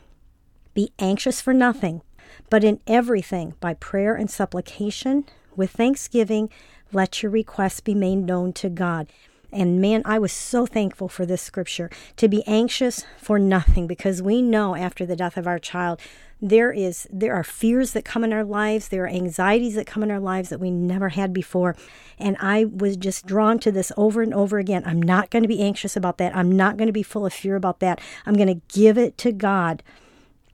Be 0.75 0.93
anxious 0.99 1.41
for 1.41 1.55
nothing, 1.55 2.03
but 2.51 2.65
in 2.65 2.81
everything, 2.87 3.55
by 3.61 3.75
prayer 3.75 4.15
and 4.15 4.31
supplication, 4.31 5.25
with 5.57 5.71
thanksgiving, 5.71 6.51
let 6.93 7.23
your 7.23 7.33
requests 7.33 7.81
be 7.81 7.95
made 7.95 8.17
known 8.17 8.53
to 8.55 8.69
God. 8.69 9.09
And 9.57 9.81
man, 9.81 10.03
I 10.05 10.19
was 10.19 10.33
so 10.33 10.67
thankful 10.67 11.09
for 11.09 11.25
this 11.25 11.41
scripture 11.41 11.91
to 12.17 12.29
be 12.29 12.47
anxious 12.47 13.05
for 13.17 13.39
nothing 13.39 13.87
because 13.87 14.21
we 14.21 14.43
know 14.43 14.77
after 14.77 15.07
the 15.07 15.17
death 15.17 15.39
of 15.39 15.47
our 15.47 15.59
child, 15.59 15.99
there 16.43 16.71
is 16.71 17.09
there 17.11 17.35
are 17.35 17.43
fears 17.43 17.93
that 17.93 18.05
come 18.05 18.23
in 18.23 18.31
our 18.31 18.45
lives 18.45 18.89
there 18.89 19.05
are 19.05 19.09
anxieties 19.09 19.75
that 19.75 19.87
come 19.87 20.03
in 20.03 20.11
our 20.11 20.21
lives 20.21 20.51
that 20.51 20.61
we 20.61 20.71
never 20.71 21.09
had 21.09 21.33
before. 21.33 21.75
And 22.19 22.37
i 22.39 22.67
was 22.67 22.99
just 22.99 23.25
drawn 23.25 23.59
to 23.61 23.73
this 23.73 23.91
over 23.97 24.21
and 24.21 24.35
over 24.35 24.59
again. 24.59 24.83
I'm 24.85 25.01
not 25.01 25.31
going 25.31 25.43
to 25.43 25.49
be 25.49 25.63
anxious 25.63 25.97
about 25.97 26.19
that. 26.19 26.37
I'm 26.37 26.53
not 26.53 26.77
going 26.77 26.89
to 26.89 26.93
be 26.93 27.03
full 27.03 27.25
of 27.25 27.33
fear 27.33 27.57
about 27.57 27.81
that. 27.81 28.03
I'm 28.27 28.35
going 28.35 28.49
to 28.49 28.61
give 28.69 28.99
it 28.99 29.17
to 29.19 29.33
god 29.33 29.83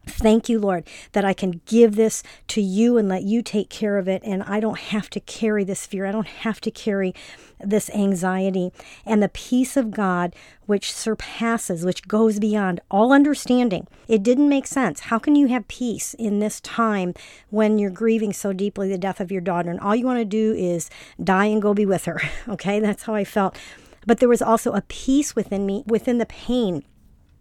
Thank 0.05 0.49
you, 0.49 0.59
Lord, 0.59 0.85
that 1.13 1.25
I 1.25 1.33
can 1.33 1.61
give 1.65 1.95
this 1.95 2.25
to 2.49 2.61
you 2.61 2.99
and 2.99 3.09
let 3.09 3.23
you 3.23 3.41
take 3.41 3.71
care 3.71 3.99
of 3.99 4.09
it. 4.09 4.21
And 4.25 4.43
I 4.43 4.59
don't 4.59 4.79
have 4.79 5.09
to 5.11 5.21
carry 5.21 5.63
this 5.63 5.87
fear. 5.87 6.07
I 6.07 6.13
don't 6.13 6.27
have 6.27 6.61
to 6.63 6.73
carry 6.73 7.15
this 7.61 7.89
anxiety. 7.91 8.73
And 9.07 9.23
the 9.23 9.29
peace 9.29 9.77
of 9.77 9.93
God, 9.93 10.35
which 10.67 10.93
surpasses, 10.93 11.85
which 11.85 12.09
goes 12.09 12.41
beyond 12.41 12.81
all 12.91 13.13
understanding. 13.13 13.87
It 14.09 14.25
didn't 14.25 14.49
make 14.49 14.67
sense. 14.67 15.01
How 15.01 15.21
can 15.21 15.37
you 15.37 15.47
have 15.49 15.69
peace 15.69 16.15
in 16.15 16.41
this 16.41 16.61
time 16.61 17.15
when 17.51 17.79
you're 17.79 17.91
grieving 17.91 18.33
so 18.33 18.53
deeply 18.53 18.89
the 18.89 18.99
death 18.99 19.21
of 19.21 19.31
your 19.31 19.41
daughter? 19.41 19.71
And 19.71 19.79
all 19.79 19.95
you 19.95 20.07
want 20.07 20.19
to 20.19 20.25
do 20.25 20.53
is 20.53 20.91
die 21.23 21.47
and 21.47 21.63
go 21.63 21.75
be 21.75 21.87
with 21.87 22.05
her. 22.07 22.21
Okay, 22.49 22.81
that's 22.81 23.05
how 23.05 23.15
I 23.15 23.25
felt. 23.25 23.57
But 24.05 24.19
there 24.19 24.29
was 24.29 24.43
also 24.43 24.73
a 24.73 24.83
peace 24.83 25.37
within 25.37 25.65
me, 25.65 25.85
within 25.87 26.19
the 26.19 26.27
pain. 26.27 26.85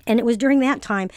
And 0.05 0.19
it 0.19 0.25
was 0.25 0.37
during 0.37 0.59
that 0.59 0.81
time 0.81 1.09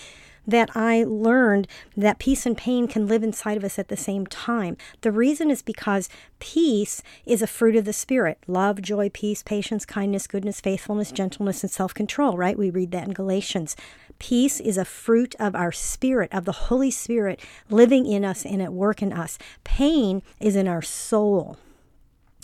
that 0.47 0.71
I 0.75 1.05
learned 1.05 1.67
that 1.97 2.19
peace 2.19 2.47
and 2.47 2.57
pain 2.57 2.87
can 2.89 3.07
live 3.07 3.23
inside 3.23 3.57
of 3.57 3.65
us 3.65 3.79
at 3.79 3.89
the 3.89 3.97
same 3.97 4.27
time. 4.27 4.77
The 5.01 5.13
reason 5.13 5.51
is 5.51 5.63
because 5.63 6.09
peace 6.39 7.03
is 7.25 7.43
a 7.43 7.47
fruit 7.47 7.77
of 7.77 7.85
the 7.85 7.93
Spirit 7.93 8.39
love, 8.47 8.83
joy, 8.83 9.11
peace, 9.13 9.43
patience, 9.43 9.85
kindness, 9.85 10.27
goodness, 10.27 10.61
faithfulness, 10.61 11.13
gentleness, 11.13 11.63
and 11.63 11.71
self 11.71 11.95
control, 11.95 12.37
right? 12.37 12.59
We 12.59 12.71
read 12.71 12.91
that 12.93 13.09
in 13.09 13.15
Galatians. 13.15 13.77
Peace 14.19 14.61
is 14.61 14.79
a 14.79 14.85
fruit 14.85 15.35
of 15.39 15.55
our 15.55 15.73
spirit, 15.73 16.33
of 16.33 16.45
the 16.45 16.53
Holy 16.53 16.91
Spirit 16.91 17.41
living 17.69 18.07
in 18.07 18.25
us 18.25 18.45
and 18.45 18.63
at 18.63 18.73
work 18.73 19.03
in 19.03 19.13
us. 19.13 19.39
Pain 19.65 20.23
is 20.41 20.57
in 20.57 20.69
our 20.69 20.83
soul. 20.83 21.59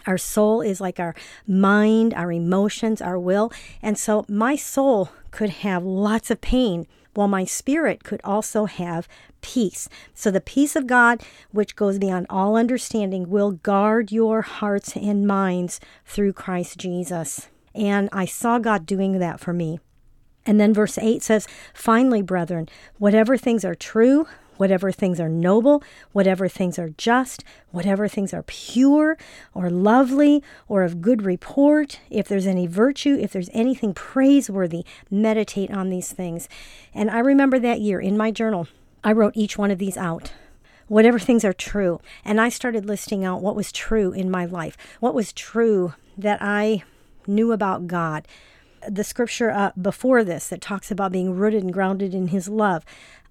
Our 0.07 0.19
soul 0.19 0.61
is 0.61 0.81
like 0.81 0.99
our 0.99 1.15
mind, 1.47 2.15
our 2.15 2.33
emotions, 2.33 3.01
our 3.01 3.19
will. 3.19 3.53
And 3.83 3.99
so 3.99 4.25
my 4.29 4.57
soul 4.57 5.11
could 5.31 5.51
have 5.51 5.85
lots 5.85 6.31
of 6.31 6.41
pain 6.41 6.87
while 7.15 7.29
my 7.29 7.45
spirit 7.45 8.05
could 8.05 8.21
also 8.25 8.67
have 8.67 9.09
peace. 9.41 9.89
So 10.15 10.31
the 10.31 10.41
peace 10.41 10.77
of 10.77 10.87
God, 10.87 11.23
which 11.51 11.77
goes 11.77 11.99
beyond 11.99 12.27
all 12.31 12.57
understanding, 12.57 13.31
will 13.31 13.53
guard 13.53 14.13
your 14.13 14.43
hearts 14.43 14.97
and 14.97 15.27
minds 15.27 15.81
through 16.05 16.33
Christ 16.35 16.79
Jesus. 16.79 17.49
And 17.75 18.09
I 18.13 18.25
saw 18.25 18.59
God 18.59 18.87
doing 18.87 19.19
that 19.19 19.41
for 19.41 19.53
me. 19.53 19.81
And 20.47 20.59
then 20.59 20.75
verse 20.75 20.99
8 20.99 21.23
says, 21.23 21.47
Finally, 21.75 22.23
brethren, 22.23 22.69
whatever 22.99 23.37
things 23.37 23.65
are 23.65 23.75
true, 23.75 24.27
whatever 24.61 24.93
things 24.93 25.19
are 25.19 25.29
noble, 25.29 25.83
whatever 26.13 26.47
things 26.47 26.79
are 26.79 26.91
just, 26.91 27.43
whatever 27.71 28.07
things 28.07 28.35
are 28.35 28.43
pure 28.43 29.17
or 29.55 29.71
lovely 29.71 30.45
or 30.69 30.83
of 30.83 31.01
good 31.01 31.23
report, 31.23 31.99
if 32.11 32.29
there's 32.29 32.47
any 32.47 32.67
virtue, 32.67 33.17
if 33.19 33.33
there's 33.33 33.49
anything 33.55 33.95
praiseworthy, 33.95 34.85
meditate 35.11 35.71
on 35.71 35.89
these 35.89 36.13
things. 36.13 36.47
And 36.93 37.11
I 37.11 37.21
remember 37.21 37.59
that 37.59 37.81
year 37.81 38.01
in 38.01 38.19
my 38.19 38.31
journal, 38.31 38.69
I 39.03 39.13
wrote 39.13 39.33
each 39.35 39.57
one 39.57 39.71
of 39.71 39.79
these 39.79 39.97
out 39.97 40.33
whatever 40.89 41.21
things 41.21 41.45
are 41.45 41.53
true. 41.53 42.01
And 42.25 42.41
I 42.41 42.49
started 42.49 42.85
listing 42.85 43.25
out 43.25 43.41
what 43.41 43.55
was 43.55 43.71
true 43.71 44.11
in 44.11 44.29
my 44.29 44.45
life, 44.45 44.77
what 44.99 45.15
was 45.15 45.33
true 45.33 45.95
that 46.19 46.43
I 46.43 46.83
knew 47.29 47.53
about 47.53 47.87
God. 47.87 48.27
The 48.89 49.05
scripture 49.05 49.51
uh, 49.51 49.73
before 49.81 50.25
this 50.25 50.49
that 50.49 50.61
talks 50.61 50.91
about 50.91 51.13
being 51.13 51.35
rooted 51.35 51.63
and 51.63 51.73
grounded 51.73 52.15
in 52.15 52.29
His 52.29 52.49
love. 52.49 52.85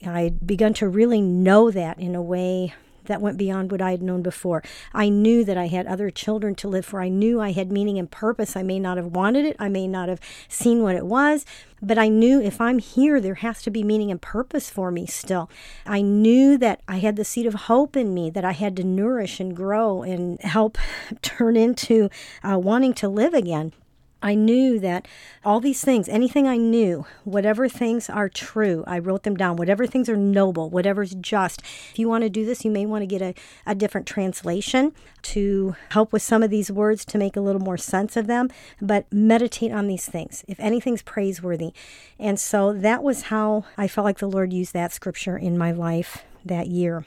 I'd 0.05 0.45
begun 0.45 0.73
to 0.75 0.87
really 0.87 1.21
know 1.21 1.71
that 1.71 1.99
in 1.99 2.15
a 2.15 2.21
way 2.21 2.73
that 3.09 3.21
went 3.21 3.37
beyond 3.37 3.71
what 3.71 3.81
I 3.81 3.91
had 3.91 4.01
known 4.01 4.21
before. 4.21 4.63
I 4.93 5.09
knew 5.09 5.43
that 5.43 5.57
I 5.57 5.67
had 5.67 5.87
other 5.87 6.09
children 6.09 6.55
to 6.55 6.69
live 6.69 6.85
for. 6.85 7.01
I 7.01 7.09
knew 7.09 7.41
I 7.41 7.51
had 7.51 7.71
meaning 7.71 7.97
and 7.97 8.09
purpose. 8.09 8.55
I 8.55 8.63
may 8.63 8.79
not 8.79 8.97
have 8.97 9.07
wanted 9.07 9.45
it, 9.45 9.57
I 9.59 9.67
may 9.67 9.87
not 9.87 10.07
have 10.07 10.21
seen 10.47 10.83
what 10.83 10.95
it 10.95 11.05
was, 11.05 11.45
but 11.81 11.97
I 11.97 12.07
knew 12.07 12.39
if 12.39 12.61
I'm 12.61 12.79
here, 12.79 13.19
there 13.19 13.35
has 13.35 13.61
to 13.63 13.71
be 13.71 13.83
meaning 13.83 14.11
and 14.11 14.21
purpose 14.21 14.69
for 14.69 14.91
me 14.91 15.05
still. 15.05 15.49
I 15.85 16.01
knew 16.01 16.57
that 16.59 16.81
I 16.87 16.99
had 16.99 17.15
the 17.15 17.25
seed 17.25 17.47
of 17.47 17.53
hope 17.53 17.97
in 17.97 18.13
me 18.13 18.29
that 18.29 18.45
I 18.45 18.51
had 18.53 18.77
to 18.77 18.83
nourish 18.83 19.39
and 19.39 19.55
grow 19.55 20.03
and 20.03 20.39
help 20.41 20.77
turn 21.21 21.57
into 21.57 22.09
uh, 22.43 22.59
wanting 22.59 22.93
to 22.95 23.09
live 23.09 23.33
again. 23.33 23.73
I 24.21 24.35
knew 24.35 24.79
that 24.79 25.07
all 25.45 25.59
these 25.61 25.81
things, 25.81 26.09
anything 26.09 26.47
I 26.47 26.57
knew, 26.57 27.05
whatever 27.23 27.69
things 27.69 28.09
are 28.09 28.27
true, 28.27 28.83
I 28.85 28.99
wrote 28.99 29.23
them 29.23 29.37
down. 29.37 29.55
Whatever 29.55 29.87
things 29.87 30.09
are 30.09 30.17
noble, 30.17 30.69
whatever's 30.69 31.15
just. 31.15 31.61
If 31.91 31.99
you 31.99 32.09
want 32.09 32.23
to 32.23 32.29
do 32.29 32.45
this, 32.45 32.65
you 32.65 32.71
may 32.71 32.85
want 32.85 33.03
to 33.03 33.07
get 33.07 33.21
a, 33.21 33.33
a 33.65 33.75
different 33.75 34.07
translation 34.07 34.93
to 35.21 35.75
help 35.91 36.11
with 36.11 36.21
some 36.21 36.43
of 36.43 36.49
these 36.49 36.71
words 36.71 37.05
to 37.05 37.17
make 37.17 37.37
a 37.37 37.41
little 37.41 37.61
more 37.61 37.77
sense 37.77 38.17
of 38.17 38.27
them. 38.27 38.49
But 38.81 39.11
meditate 39.11 39.71
on 39.71 39.87
these 39.87 40.05
things, 40.05 40.43
if 40.47 40.59
anything's 40.59 41.01
praiseworthy. 41.01 41.71
And 42.19 42.39
so 42.39 42.73
that 42.73 43.03
was 43.03 43.23
how 43.23 43.63
I 43.77 43.87
felt 43.87 44.05
like 44.05 44.19
the 44.19 44.27
Lord 44.27 44.51
used 44.51 44.73
that 44.73 44.91
scripture 44.91 45.37
in 45.37 45.57
my 45.57 45.71
life 45.71 46.23
that 46.43 46.67
year. 46.67 47.05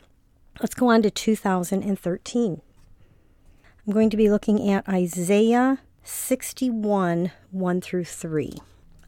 Let's 0.60 0.74
go 0.74 0.88
on 0.88 1.02
to 1.02 1.10
2013. 1.10 2.62
I'm 3.84 3.92
going 3.92 4.10
to 4.10 4.16
be 4.16 4.30
looking 4.30 4.70
at 4.70 4.88
Isaiah 4.88 5.78
61 6.02 7.32
1 7.50 7.80
through 7.80 8.04
3. 8.04 8.54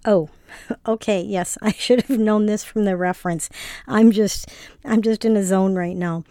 Oh, 0.04 0.28
okay, 0.86 1.22
yes, 1.22 1.56
I 1.62 1.72
should 1.72 2.02
have 2.02 2.18
known 2.18 2.46
this 2.46 2.64
from 2.64 2.84
the 2.84 2.96
reference. 2.96 3.48
I'm 3.86 4.10
just 4.10 4.48
I'm 4.84 5.02
just 5.02 5.24
in 5.24 5.36
a 5.36 5.44
zone 5.44 5.74
right 5.74 5.96
now. 5.96 6.24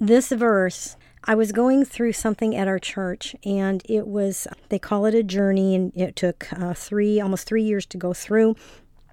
This 0.00 0.30
verse 0.30 0.96
I 1.24 1.34
was 1.34 1.52
going 1.52 1.84
through 1.84 2.14
something 2.14 2.56
at 2.56 2.68
our 2.68 2.78
church, 2.78 3.36
and 3.44 3.82
it 3.86 4.06
was, 4.06 4.46
they 4.70 4.78
call 4.78 5.04
it 5.04 5.14
a 5.14 5.22
journey, 5.22 5.74
and 5.74 5.92
it 5.94 6.16
took 6.16 6.50
uh, 6.52 6.72
three, 6.72 7.20
almost 7.20 7.46
three 7.46 7.62
years 7.62 7.84
to 7.86 7.98
go 7.98 8.14
through. 8.14 8.56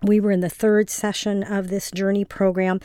We 0.02 0.22
were 0.22 0.32
in 0.32 0.40
the 0.40 0.50
third 0.50 0.90
session 0.90 1.44
of 1.44 1.68
this 1.68 1.92
journey 1.92 2.24
program. 2.24 2.80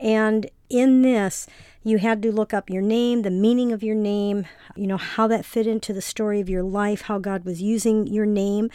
And 0.00 0.48
in 0.70 1.02
this, 1.02 1.46
you 1.84 1.98
had 1.98 2.22
to 2.22 2.32
look 2.32 2.54
up 2.54 2.70
your 2.70 2.82
name, 2.82 3.22
the 3.22 3.30
meaning 3.30 3.70
of 3.70 3.82
your 3.82 3.94
name, 3.94 4.46
you 4.74 4.86
know, 4.86 4.96
how 4.96 5.26
that 5.28 5.44
fit 5.44 5.66
into 5.66 5.92
the 5.92 6.00
story 6.00 6.40
of 6.40 6.48
your 6.48 6.62
life, 6.62 7.02
how 7.02 7.18
God 7.18 7.44
was 7.44 7.60
using 7.60 8.06
your 8.06 8.24
name. 8.24 8.70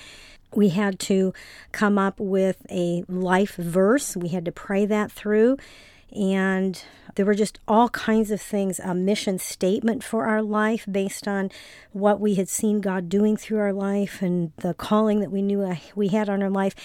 We 0.54 0.70
had 0.70 1.00
to 1.02 1.34
come 1.72 1.98
up 1.98 2.20
with 2.20 2.66
a 2.70 3.04
life 3.08 3.56
verse. 3.56 4.16
We 4.16 4.30
had 4.30 4.46
to 4.46 4.52
pray 4.52 4.86
that 4.86 5.12
through. 5.12 5.58
And 6.16 6.82
there 7.16 7.26
were 7.26 7.36
just 7.36 7.60
all 7.68 7.90
kinds 7.90 8.32
of 8.32 8.42
things 8.42 8.80
a 8.80 8.94
mission 8.94 9.40
statement 9.40 10.04
for 10.04 10.28
our 10.28 10.42
life 10.42 10.86
based 10.90 11.28
on 11.28 11.50
what 11.92 12.20
we 12.20 12.36
had 12.36 12.48
seen 12.48 12.80
God 12.80 13.10
doing 13.10 13.38
through 13.38 13.60
our 13.60 13.74
life 13.74 14.22
and 14.22 14.52
the 14.58 14.74
calling 14.76 15.20
that 15.20 15.32
we 15.32 15.42
knew 15.42 15.62
uh, 15.62 15.76
we 15.96 16.10
had 16.10 16.30
on 16.30 16.42
our 16.44 16.50
life. 16.50 16.76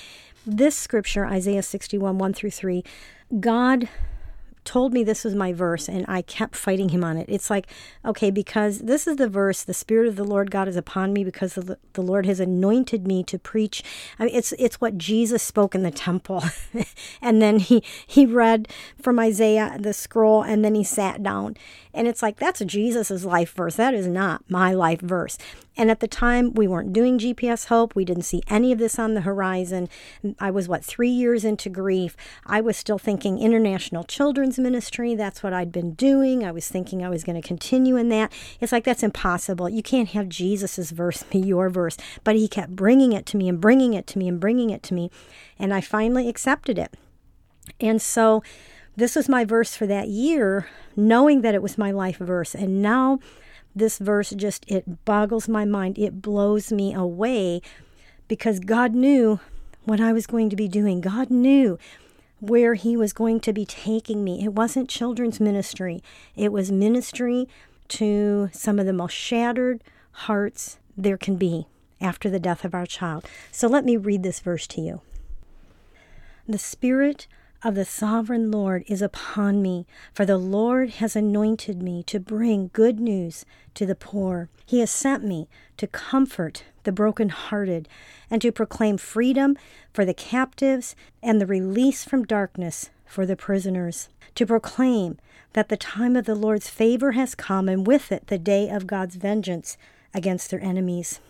This 0.46 0.76
scripture, 0.76 1.24
Isaiah 1.26 1.62
61 1.62 2.18
1 2.18 2.32
through 2.34 2.50
3, 2.50 2.84
God 3.40 3.88
told 4.64 4.92
me 4.92 5.04
this 5.04 5.24
was 5.24 5.34
my 5.34 5.52
verse 5.52 5.88
and 5.88 6.04
I 6.08 6.22
kept 6.22 6.56
fighting 6.56 6.90
him 6.90 7.04
on 7.04 7.16
it. 7.16 7.26
It's 7.28 7.50
like, 7.50 7.66
okay, 8.04 8.30
because 8.30 8.80
this 8.80 9.06
is 9.06 9.16
the 9.16 9.28
verse, 9.28 9.62
the 9.62 9.74
Spirit 9.74 10.08
of 10.08 10.16
the 10.16 10.24
Lord 10.24 10.50
God 10.50 10.68
is 10.68 10.76
upon 10.76 11.12
me 11.12 11.24
because 11.24 11.54
the, 11.54 11.78
the 11.92 12.02
Lord 12.02 12.26
has 12.26 12.40
anointed 12.40 13.06
me 13.06 13.22
to 13.24 13.38
preach. 13.38 13.82
I 14.18 14.24
mean, 14.24 14.34
it's, 14.34 14.52
it's 14.58 14.80
what 14.80 14.98
Jesus 14.98 15.42
spoke 15.42 15.74
in 15.74 15.82
the 15.82 15.90
temple. 15.90 16.44
and 17.22 17.40
then 17.40 17.58
he, 17.58 17.82
he 18.06 18.26
read 18.26 18.68
from 19.00 19.18
Isaiah 19.18 19.76
the 19.78 19.92
scroll 19.92 20.42
and 20.42 20.64
then 20.64 20.74
he 20.74 20.84
sat 20.84 21.22
down. 21.22 21.56
And 21.92 22.08
it's 22.08 22.22
like, 22.22 22.38
that's 22.38 22.60
Jesus's 22.64 23.24
life 23.24 23.54
verse. 23.54 23.76
That 23.76 23.94
is 23.94 24.06
not 24.06 24.42
my 24.48 24.72
life 24.72 25.00
verse. 25.00 25.38
And 25.76 25.90
at 25.90 26.00
the 26.00 26.08
time, 26.08 26.54
we 26.54 26.68
weren't 26.68 26.92
doing 26.92 27.18
GPS 27.18 27.66
Hope. 27.66 27.94
We 27.94 28.04
didn't 28.04 28.22
see 28.22 28.42
any 28.48 28.70
of 28.70 28.78
this 28.78 28.98
on 28.98 29.14
the 29.14 29.22
horizon. 29.22 29.88
I 30.38 30.50
was, 30.50 30.68
what, 30.68 30.84
three 30.84 31.08
years 31.08 31.44
into 31.44 31.68
grief. 31.68 32.16
I 32.46 32.60
was 32.60 32.76
still 32.76 32.98
thinking 32.98 33.38
International 33.38 34.04
Children's 34.04 34.53
children's 34.54 34.72
ministry. 34.72 35.14
That's 35.14 35.42
what 35.42 35.52
I'd 35.52 35.72
been 35.72 35.94
doing. 35.94 36.44
I 36.44 36.52
was 36.52 36.68
thinking 36.68 37.04
I 37.04 37.08
was 37.08 37.24
going 37.24 37.40
to 37.40 37.46
continue 37.46 37.96
in 37.96 38.08
that. 38.10 38.32
It's 38.60 38.72
like 38.72 38.84
that's 38.84 39.02
impossible. 39.02 39.68
You 39.68 39.82
can't 39.82 40.10
have 40.10 40.28
Jesus's 40.28 40.90
verse 40.90 41.22
be 41.24 41.38
your 41.38 41.70
verse. 41.70 41.96
But 42.22 42.36
he 42.36 42.48
kept 42.48 42.76
bringing 42.76 43.12
it 43.12 43.26
to 43.26 43.36
me 43.36 43.48
and 43.48 43.60
bringing 43.60 43.94
it 43.94 44.06
to 44.08 44.18
me 44.18 44.28
and 44.28 44.40
bringing 44.40 44.70
it 44.70 44.82
to 44.84 44.94
me. 44.94 45.10
And 45.58 45.72
I 45.72 45.80
finally 45.80 46.28
accepted 46.28 46.78
it. 46.78 46.94
And 47.80 48.00
so 48.00 48.42
this 48.96 49.16
was 49.16 49.28
my 49.28 49.44
verse 49.44 49.76
for 49.76 49.86
that 49.86 50.08
year, 50.08 50.68
knowing 50.96 51.42
that 51.42 51.54
it 51.54 51.62
was 51.62 51.78
my 51.78 51.90
life 51.90 52.18
verse. 52.18 52.54
And 52.54 52.82
now 52.82 53.18
this 53.74 53.98
verse 53.98 54.30
just 54.30 54.64
it 54.68 55.04
boggles 55.04 55.48
my 55.48 55.64
mind. 55.64 55.98
It 55.98 56.22
blows 56.22 56.70
me 56.70 56.94
away 56.94 57.60
because 58.28 58.60
God 58.60 58.94
knew 58.94 59.40
what 59.84 60.00
I 60.00 60.12
was 60.12 60.26
going 60.26 60.48
to 60.50 60.56
be 60.56 60.68
doing. 60.68 61.00
God 61.00 61.30
knew 61.30 61.78
where 62.40 62.74
he 62.74 62.96
was 62.96 63.12
going 63.12 63.40
to 63.40 63.52
be 63.52 63.64
taking 63.64 64.22
me. 64.24 64.44
It 64.44 64.52
wasn't 64.52 64.88
children's 64.88 65.40
ministry. 65.40 66.02
It 66.36 66.52
was 66.52 66.70
ministry 66.70 67.48
to 67.88 68.50
some 68.52 68.78
of 68.78 68.86
the 68.86 68.92
most 68.92 69.12
shattered 69.12 69.82
hearts 70.12 70.78
there 70.96 71.16
can 71.16 71.36
be 71.36 71.66
after 72.00 72.28
the 72.30 72.38
death 72.38 72.64
of 72.64 72.74
our 72.74 72.86
child. 72.86 73.26
So 73.50 73.66
let 73.68 73.84
me 73.84 73.96
read 73.96 74.22
this 74.22 74.40
verse 74.40 74.66
to 74.68 74.80
you. 74.80 75.00
The 76.46 76.58
Spirit 76.58 77.26
of 77.64 77.74
the 77.74 77.84
sovereign 77.84 78.50
Lord 78.50 78.84
is 78.86 79.00
upon 79.00 79.62
me, 79.62 79.86
for 80.12 80.26
the 80.26 80.36
Lord 80.36 80.90
has 80.90 81.16
anointed 81.16 81.82
me 81.82 82.02
to 82.04 82.20
bring 82.20 82.70
good 82.74 83.00
news 83.00 83.46
to 83.72 83.86
the 83.86 83.94
poor. 83.94 84.50
He 84.66 84.80
has 84.80 84.90
sent 84.90 85.24
me 85.24 85.48
to 85.78 85.86
comfort 85.86 86.64
the 86.84 86.92
brokenhearted 86.92 87.88
and 88.30 88.42
to 88.42 88.52
proclaim 88.52 88.98
freedom 88.98 89.56
for 89.94 90.04
the 90.04 90.12
captives 90.12 90.94
and 91.22 91.40
the 91.40 91.46
release 91.46 92.04
from 92.04 92.24
darkness 92.24 92.90
for 93.06 93.24
the 93.24 93.36
prisoners, 93.36 94.10
to 94.34 94.44
proclaim 94.44 95.18
that 95.54 95.70
the 95.70 95.76
time 95.76 96.16
of 96.16 96.26
the 96.26 96.34
Lord's 96.34 96.68
favor 96.68 97.12
has 97.12 97.34
come, 97.34 97.68
and 97.68 97.86
with 97.86 98.12
it 98.12 98.26
the 98.26 98.38
day 98.38 98.68
of 98.68 98.86
God's 98.86 99.14
vengeance 99.14 99.78
against 100.12 100.50
their 100.50 100.60
enemies. 100.60 101.20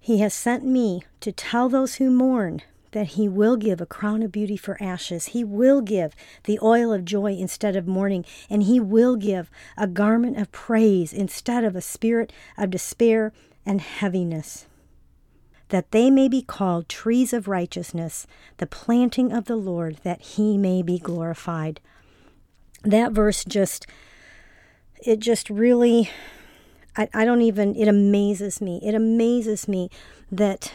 He 0.00 0.18
has 0.20 0.32
sent 0.32 0.64
me 0.64 1.02
to 1.20 1.32
tell 1.32 1.68
those 1.68 1.96
who 1.96 2.10
mourn 2.10 2.62
that 2.96 3.08
he 3.08 3.28
will 3.28 3.58
give 3.58 3.78
a 3.78 3.84
crown 3.84 4.22
of 4.22 4.32
beauty 4.32 4.56
for 4.56 4.82
ashes. 4.82 5.26
He 5.26 5.44
will 5.44 5.82
give 5.82 6.16
the 6.44 6.58
oil 6.62 6.94
of 6.94 7.04
joy 7.04 7.32
instead 7.32 7.76
of 7.76 7.86
mourning, 7.86 8.24
and 8.48 8.62
he 8.62 8.80
will 8.80 9.16
give 9.16 9.50
a 9.76 9.86
garment 9.86 10.38
of 10.38 10.50
praise 10.50 11.12
instead 11.12 11.62
of 11.62 11.76
a 11.76 11.82
spirit 11.82 12.32
of 12.56 12.70
despair 12.70 13.34
and 13.66 13.82
heaviness. 13.82 14.64
That 15.68 15.90
they 15.90 16.10
may 16.10 16.26
be 16.26 16.40
called 16.40 16.88
trees 16.88 17.34
of 17.34 17.48
righteousness, 17.48 18.26
the 18.56 18.66
planting 18.66 19.30
of 19.30 19.44
the 19.44 19.56
Lord, 19.56 19.98
that 20.02 20.22
he 20.22 20.56
may 20.56 20.80
be 20.80 20.98
glorified. 20.98 21.82
That 22.82 23.12
verse 23.12 23.44
just, 23.44 23.86
it 25.04 25.20
just 25.20 25.50
really, 25.50 26.08
I, 26.96 27.26
don't 27.26 27.42
even, 27.42 27.76
it 27.76 27.88
amazes 27.88 28.62
me. 28.62 28.80
It 28.82 28.94
amazes 28.94 29.68
me 29.68 29.90
that 30.32 30.72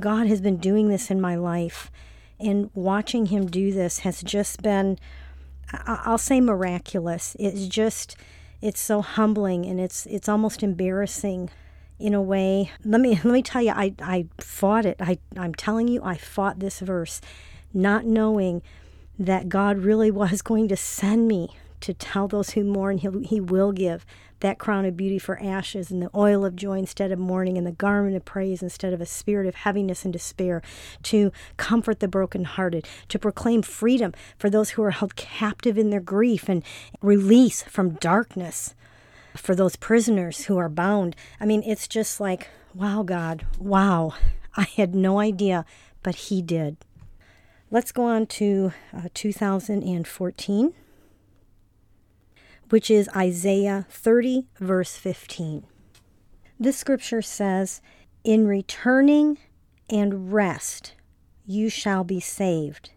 God 0.00 0.26
has 0.26 0.40
been 0.40 0.58
doing 0.58 0.88
this 0.88 1.10
in 1.10 1.20
my 1.20 1.36
life, 1.36 1.90
and 2.38 2.70
watching 2.74 3.26
Him 3.26 3.46
do 3.46 3.72
this 3.72 4.00
has 4.00 4.22
just 4.22 4.62
been, 4.62 4.98
I'll 5.72 6.18
say, 6.18 6.40
miraculous. 6.40 7.36
It's 7.38 7.66
just, 7.66 8.16
it's 8.60 8.80
so 8.80 9.02
humbling, 9.02 9.66
and 9.66 9.80
it's 9.80 10.06
it's 10.06 10.28
almost 10.28 10.62
embarrassing, 10.62 11.50
in 11.98 12.14
a 12.14 12.22
way. 12.22 12.70
Let 12.84 13.00
me 13.00 13.10
let 13.10 13.24
me 13.24 13.42
tell 13.42 13.62
you, 13.62 13.70
I 13.70 13.94
I 14.00 14.26
fought 14.38 14.86
it. 14.86 14.96
I 15.00 15.18
I'm 15.36 15.54
telling 15.54 15.88
you, 15.88 16.02
I 16.02 16.16
fought 16.16 16.60
this 16.60 16.80
verse, 16.80 17.20
not 17.72 18.04
knowing 18.04 18.62
that 19.18 19.48
God 19.48 19.78
really 19.78 20.10
was 20.10 20.42
going 20.42 20.68
to 20.68 20.76
send 20.76 21.26
me 21.26 21.56
to 21.80 21.94
tell 21.94 22.28
those 22.28 22.50
who 22.50 22.64
mourn, 22.64 22.98
he, 22.98 23.08
he 23.24 23.40
will 23.40 23.72
give 23.72 24.04
that 24.40 24.58
crown 24.58 24.84
of 24.84 24.96
beauty 24.96 25.18
for 25.18 25.40
ashes 25.42 25.90
and 25.90 26.02
the 26.02 26.10
oil 26.14 26.44
of 26.44 26.56
joy 26.56 26.78
instead 26.78 27.12
of 27.12 27.18
mourning 27.18 27.56
and 27.56 27.66
the 27.66 27.72
garment 27.72 28.16
of 28.16 28.24
praise 28.24 28.62
instead 28.62 28.92
of 28.92 29.00
a 29.00 29.06
spirit 29.06 29.46
of 29.46 29.54
heaviness 29.54 30.04
and 30.04 30.12
despair, 30.12 30.62
to 31.02 31.32
comfort 31.56 32.00
the 32.00 32.08
brokenhearted, 32.08 32.86
to 33.08 33.18
proclaim 33.18 33.62
freedom 33.62 34.12
for 34.38 34.50
those 34.50 34.70
who 34.70 34.82
are 34.82 34.90
held 34.90 35.16
captive 35.16 35.78
in 35.78 35.90
their 35.90 36.00
grief 36.00 36.48
and 36.48 36.62
release 37.00 37.62
from 37.62 37.94
darkness 37.94 38.74
for 39.36 39.54
those 39.54 39.76
prisoners 39.76 40.46
who 40.46 40.56
are 40.56 40.68
bound. 40.68 41.14
I 41.40 41.46
mean, 41.46 41.62
it's 41.64 41.88
just 41.88 42.20
like, 42.20 42.48
wow, 42.74 43.02
God, 43.02 43.46
wow. 43.58 44.14
I 44.56 44.64
had 44.76 44.94
no 44.94 45.18
idea, 45.20 45.64
but 46.02 46.14
He 46.14 46.42
did. 46.42 46.76
Let's 47.70 47.92
go 47.92 48.04
on 48.04 48.26
to 48.26 48.72
uh, 48.96 49.08
2014 49.12 50.74
which 52.70 52.90
is 52.90 53.08
Isaiah 53.14 53.86
30, 53.90 54.46
verse 54.58 54.96
15. 54.96 55.64
This 56.58 56.76
scripture 56.76 57.22
says, 57.22 57.80
In 58.24 58.46
returning 58.46 59.38
and 59.88 60.32
rest 60.32 60.94
you 61.46 61.68
shall 61.68 62.02
be 62.02 62.20
saved. 62.20 62.90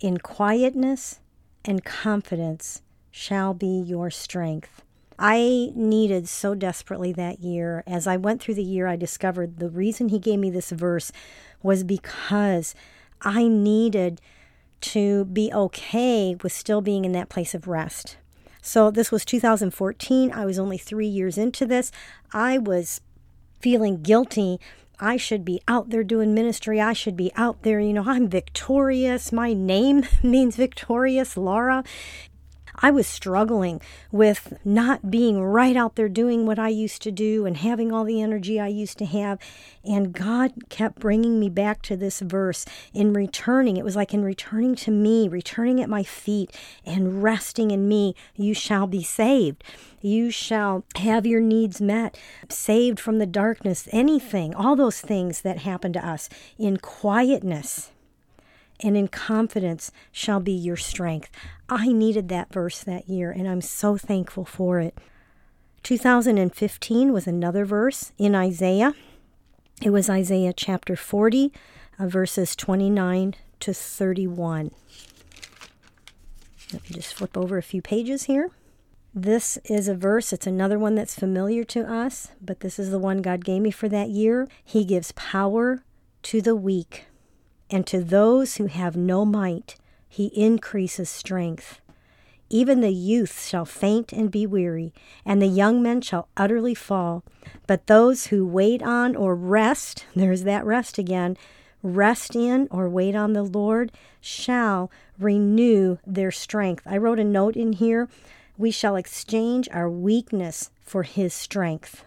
In 0.00 0.18
quietness 0.18 1.20
and 1.64 1.84
confidence 1.84 2.82
shall 3.10 3.54
be 3.54 3.66
your 3.66 4.10
strength. 4.10 4.82
I 5.18 5.72
needed 5.74 6.28
so 6.28 6.54
desperately 6.54 7.12
that 7.12 7.40
year. 7.40 7.82
As 7.86 8.06
I 8.06 8.16
went 8.16 8.40
through 8.40 8.54
the 8.54 8.62
year, 8.62 8.86
I 8.86 8.94
discovered 8.94 9.58
the 9.58 9.68
reason 9.68 10.10
he 10.10 10.20
gave 10.20 10.38
me 10.38 10.50
this 10.50 10.70
verse 10.70 11.10
was 11.60 11.82
because 11.82 12.76
I 13.22 13.48
needed 13.48 14.20
to 14.80 15.24
be 15.24 15.52
okay 15.52 16.36
with 16.36 16.52
still 16.52 16.80
being 16.80 17.04
in 17.04 17.10
that 17.12 17.28
place 17.28 17.52
of 17.52 17.66
rest. 17.66 18.16
So 18.62 18.90
this 18.90 19.10
was 19.10 19.24
2014. 19.24 20.32
I 20.32 20.44
was 20.44 20.58
only 20.58 20.78
three 20.78 21.06
years 21.06 21.38
into 21.38 21.66
this. 21.66 21.90
I 22.32 22.58
was 22.58 23.00
feeling 23.60 24.02
guilty. 24.02 24.58
I 25.00 25.16
should 25.16 25.44
be 25.44 25.60
out 25.68 25.90
there 25.90 26.02
doing 26.02 26.34
ministry. 26.34 26.80
I 26.80 26.92
should 26.92 27.16
be 27.16 27.30
out 27.36 27.62
there. 27.62 27.78
You 27.78 27.92
know, 27.92 28.04
I'm 28.06 28.28
victorious. 28.28 29.32
My 29.32 29.52
name 29.52 30.04
means 30.22 30.56
victorious, 30.56 31.36
Laura. 31.36 31.84
I 32.80 32.90
was 32.90 33.06
struggling 33.06 33.80
with 34.12 34.58
not 34.64 35.10
being 35.10 35.42
right 35.42 35.76
out 35.76 35.96
there 35.96 36.08
doing 36.08 36.46
what 36.46 36.58
I 36.58 36.68
used 36.68 37.02
to 37.02 37.10
do 37.10 37.44
and 37.44 37.56
having 37.56 37.92
all 37.92 38.04
the 38.04 38.22
energy 38.22 38.60
I 38.60 38.68
used 38.68 38.98
to 38.98 39.06
have. 39.06 39.38
And 39.84 40.12
God 40.12 40.68
kept 40.68 41.00
bringing 41.00 41.40
me 41.40 41.48
back 41.48 41.82
to 41.82 41.96
this 41.96 42.20
verse 42.20 42.64
in 42.94 43.12
returning. 43.12 43.76
It 43.76 43.84
was 43.84 43.96
like 43.96 44.14
in 44.14 44.24
returning 44.24 44.74
to 44.76 44.90
me, 44.90 45.28
returning 45.28 45.80
at 45.80 45.88
my 45.88 46.02
feet 46.02 46.56
and 46.84 47.22
resting 47.22 47.70
in 47.70 47.88
me, 47.88 48.14
you 48.36 48.54
shall 48.54 48.86
be 48.86 49.02
saved. 49.02 49.64
You 50.00 50.30
shall 50.30 50.84
have 50.96 51.26
your 51.26 51.40
needs 51.40 51.80
met, 51.80 52.16
saved 52.48 53.00
from 53.00 53.18
the 53.18 53.26
darkness, 53.26 53.88
anything, 53.90 54.54
all 54.54 54.76
those 54.76 55.00
things 55.00 55.40
that 55.40 55.58
happen 55.58 55.92
to 55.94 56.06
us 56.06 56.28
in 56.56 56.76
quietness 56.76 57.90
and 58.80 58.96
in 58.96 59.08
confidence 59.08 59.90
shall 60.12 60.40
be 60.40 60.52
your 60.52 60.76
strength. 60.76 61.30
I 61.68 61.92
needed 61.92 62.28
that 62.28 62.52
verse 62.52 62.82
that 62.84 63.08
year, 63.08 63.30
and 63.30 63.48
I'm 63.48 63.60
so 63.60 63.96
thankful 63.96 64.44
for 64.44 64.80
it. 64.80 64.96
2015 65.82 67.12
was 67.12 67.26
another 67.26 67.64
verse 67.64 68.12
in 68.18 68.34
Isaiah. 68.34 68.94
It 69.82 69.90
was 69.90 70.10
Isaiah 70.10 70.52
chapter 70.52 70.96
40, 70.96 71.52
uh, 71.98 72.06
verses 72.06 72.56
29 72.56 73.34
to 73.60 73.74
31. 73.74 74.70
Let 76.72 76.82
me 76.82 76.96
just 76.96 77.14
flip 77.14 77.36
over 77.36 77.56
a 77.56 77.62
few 77.62 77.80
pages 77.80 78.24
here. 78.24 78.50
This 79.14 79.58
is 79.64 79.88
a 79.88 79.94
verse, 79.94 80.32
it's 80.32 80.46
another 80.46 80.78
one 80.78 80.94
that's 80.94 81.18
familiar 81.18 81.64
to 81.64 81.90
us, 81.90 82.28
but 82.40 82.60
this 82.60 82.78
is 82.78 82.90
the 82.90 82.98
one 82.98 83.22
God 83.22 83.44
gave 83.44 83.62
me 83.62 83.70
for 83.70 83.88
that 83.88 84.10
year. 84.10 84.46
He 84.64 84.84
gives 84.84 85.12
power 85.12 85.82
to 86.24 86.42
the 86.42 86.54
weak 86.54 87.07
and 87.70 87.86
to 87.86 88.02
those 88.02 88.56
who 88.56 88.66
have 88.66 88.96
no 88.96 89.24
might, 89.24 89.76
he 90.08 90.26
increases 90.34 91.08
strength. 91.08 91.80
Even 92.50 92.80
the 92.80 92.92
youth 92.92 93.46
shall 93.46 93.66
faint 93.66 94.12
and 94.12 94.30
be 94.30 94.46
weary, 94.46 94.94
and 95.24 95.42
the 95.42 95.46
young 95.46 95.82
men 95.82 96.00
shall 96.00 96.28
utterly 96.36 96.74
fall. 96.74 97.22
But 97.66 97.86
those 97.86 98.28
who 98.28 98.46
wait 98.46 98.82
on 98.82 99.14
or 99.14 99.34
rest, 99.34 100.06
there's 100.16 100.44
that 100.44 100.64
rest 100.64 100.98
again, 100.98 101.36
rest 101.82 102.34
in 102.34 102.66
or 102.70 102.88
wait 102.88 103.14
on 103.14 103.34
the 103.34 103.42
Lord, 103.42 103.92
shall 104.20 104.90
renew 105.18 105.98
their 106.06 106.30
strength. 106.30 106.84
I 106.86 106.96
wrote 106.96 107.20
a 107.20 107.24
note 107.24 107.56
in 107.56 107.74
here. 107.74 108.08
We 108.56 108.70
shall 108.70 108.96
exchange 108.96 109.68
our 109.70 109.88
weakness 109.88 110.70
for 110.82 111.02
his 111.02 111.34
strength. 111.34 112.04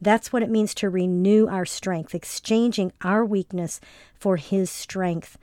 That's 0.00 0.32
what 0.32 0.42
it 0.42 0.50
means 0.50 0.74
to 0.74 0.88
renew 0.88 1.48
our 1.48 1.66
strength, 1.66 2.14
exchanging 2.14 2.92
our 3.02 3.24
weakness 3.24 3.80
for 4.14 4.36
His 4.36 4.70
strength. 4.70 5.38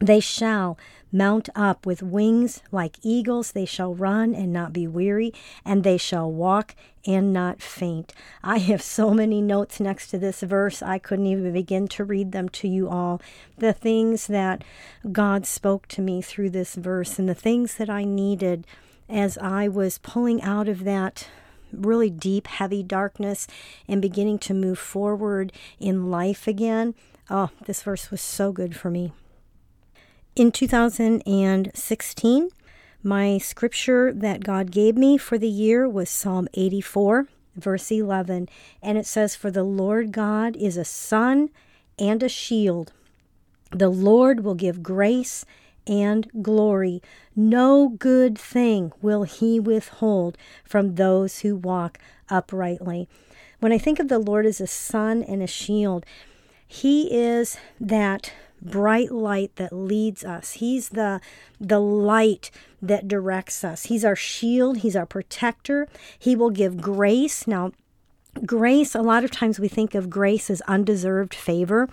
They 0.00 0.20
shall 0.20 0.78
mount 1.10 1.48
up 1.54 1.86
with 1.86 2.02
wings 2.02 2.62
like 2.70 2.98
eagles. 3.02 3.52
They 3.52 3.64
shall 3.64 3.94
run 3.94 4.34
and 4.34 4.52
not 4.52 4.72
be 4.72 4.86
weary, 4.86 5.32
and 5.64 5.82
they 5.82 5.96
shall 5.96 6.30
walk 6.30 6.74
and 7.06 7.32
not 7.32 7.62
faint. 7.62 8.12
I 8.42 8.58
have 8.58 8.82
so 8.82 9.14
many 9.14 9.40
notes 9.40 9.80
next 9.80 10.08
to 10.08 10.18
this 10.18 10.40
verse, 10.40 10.82
I 10.82 10.98
couldn't 10.98 11.26
even 11.26 11.52
begin 11.52 11.88
to 11.88 12.04
read 12.04 12.32
them 12.32 12.48
to 12.50 12.68
you 12.68 12.88
all. 12.88 13.22
The 13.56 13.72
things 13.72 14.26
that 14.26 14.64
God 15.12 15.46
spoke 15.46 15.86
to 15.88 16.02
me 16.02 16.20
through 16.20 16.50
this 16.50 16.74
verse, 16.74 17.18
and 17.18 17.28
the 17.28 17.34
things 17.34 17.76
that 17.76 17.88
I 17.88 18.04
needed 18.04 18.66
as 19.08 19.38
I 19.38 19.68
was 19.68 19.98
pulling 19.98 20.42
out 20.42 20.68
of 20.68 20.84
that 20.84 21.28
really 21.78 22.10
deep, 22.10 22.46
heavy 22.46 22.82
darkness 22.82 23.46
and 23.88 24.02
beginning 24.02 24.38
to 24.40 24.54
move 24.54 24.78
forward 24.78 25.52
in 25.78 26.10
life 26.10 26.46
again. 26.46 26.94
Oh, 27.28 27.50
this 27.64 27.82
verse 27.82 28.10
was 28.10 28.20
so 28.20 28.52
good 28.52 28.76
for 28.76 28.90
me. 28.90 29.12
In 30.34 30.52
2016, 30.52 32.50
my 33.02 33.38
scripture 33.38 34.12
that 34.12 34.44
God 34.44 34.70
gave 34.70 34.96
me 34.96 35.16
for 35.16 35.38
the 35.38 35.48
year 35.48 35.88
was 35.88 36.10
Psalm 36.10 36.48
84, 36.54 37.26
verse 37.54 37.90
11. 37.90 38.48
And 38.82 38.98
it 38.98 39.06
says, 39.06 39.34
For 39.34 39.50
the 39.50 39.62
Lord 39.62 40.12
God 40.12 40.56
is 40.56 40.76
a 40.76 40.84
sun 40.84 41.50
and 41.98 42.22
a 42.22 42.28
shield. 42.28 42.92
The 43.70 43.88
Lord 43.88 44.44
will 44.44 44.54
give 44.54 44.82
grace 44.82 45.44
and 45.86 46.28
glory. 46.42 47.02
No 47.34 47.88
good 47.88 48.38
thing 48.38 48.92
will 49.00 49.22
he 49.24 49.60
withhold 49.60 50.36
from 50.64 50.94
those 50.94 51.40
who 51.40 51.56
walk 51.56 51.98
uprightly. 52.28 53.08
When 53.60 53.72
I 53.72 53.78
think 53.78 53.98
of 53.98 54.08
the 54.08 54.18
Lord 54.18 54.46
as 54.46 54.60
a 54.60 54.66
sun 54.66 55.22
and 55.22 55.42
a 55.42 55.46
shield, 55.46 56.04
he 56.66 57.14
is 57.14 57.56
that 57.80 58.32
bright 58.60 59.12
light 59.12 59.54
that 59.56 59.72
leads 59.72 60.24
us. 60.24 60.52
He's 60.54 60.90
the 60.90 61.20
the 61.60 61.80
light 61.80 62.50
that 62.82 63.08
directs 63.08 63.64
us. 63.64 63.84
He's 63.84 64.04
our 64.04 64.16
shield, 64.16 64.78
he's 64.78 64.96
our 64.96 65.06
protector. 65.06 65.88
He 66.18 66.36
will 66.36 66.50
give 66.50 66.80
grace. 66.80 67.46
Now, 67.46 67.72
grace, 68.44 68.94
a 68.94 69.02
lot 69.02 69.24
of 69.24 69.30
times 69.30 69.58
we 69.58 69.68
think 69.68 69.94
of 69.94 70.10
grace 70.10 70.50
as 70.50 70.60
undeserved 70.62 71.34
favor 71.34 71.88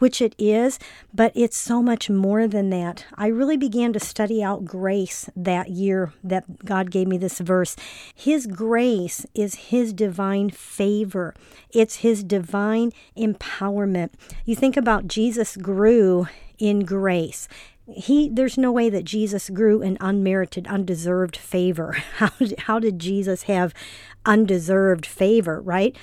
which 0.00 0.20
it 0.20 0.34
is, 0.38 0.78
but 1.14 1.30
it's 1.36 1.56
so 1.56 1.80
much 1.80 2.10
more 2.10 2.48
than 2.48 2.70
that. 2.70 3.04
I 3.14 3.28
really 3.28 3.56
began 3.56 3.92
to 3.92 4.00
study 4.00 4.42
out 4.42 4.64
grace 4.64 5.30
that 5.36 5.70
year 5.70 6.12
that 6.24 6.64
God 6.64 6.90
gave 6.90 7.06
me 7.06 7.18
this 7.18 7.38
verse. 7.38 7.76
His 8.12 8.46
grace 8.46 9.24
is 9.34 9.70
His 9.70 9.92
divine 9.92 10.50
favor, 10.50 11.34
it's 11.72 11.96
His 11.96 12.24
divine 12.24 12.90
empowerment. 13.16 14.10
You 14.44 14.56
think 14.56 14.76
about 14.76 15.06
Jesus 15.06 15.56
grew 15.56 16.26
in 16.58 16.80
grace 16.80 17.48
he 17.92 18.28
there's 18.28 18.58
no 18.58 18.70
way 18.70 18.88
that 18.88 19.04
Jesus 19.04 19.50
grew 19.50 19.82
in 19.82 19.96
unmerited 20.00 20.66
undeserved 20.68 21.36
favor 21.36 21.92
how 22.16 22.28
did, 22.38 22.58
how 22.60 22.78
did 22.78 22.98
Jesus 22.98 23.44
have 23.44 23.74
undeserved 24.24 25.06
favor 25.06 25.60
right 25.60 25.96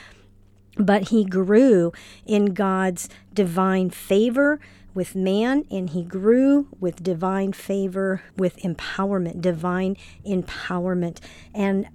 but 0.77 1.09
he 1.09 1.25
grew 1.25 1.91
in 2.25 2.53
God's 2.53 3.09
divine 3.37 3.91
favor 3.91 4.59
with 4.95 5.15
man, 5.15 5.63
and 5.69 5.91
he 5.91 6.01
grew 6.03 6.67
with 6.79 7.03
divine 7.03 7.53
favor, 7.53 8.23
with 8.35 8.57
empowerment, 8.57 9.41
divine 9.41 9.95
empowerment. 10.25 11.19
And 11.53 11.87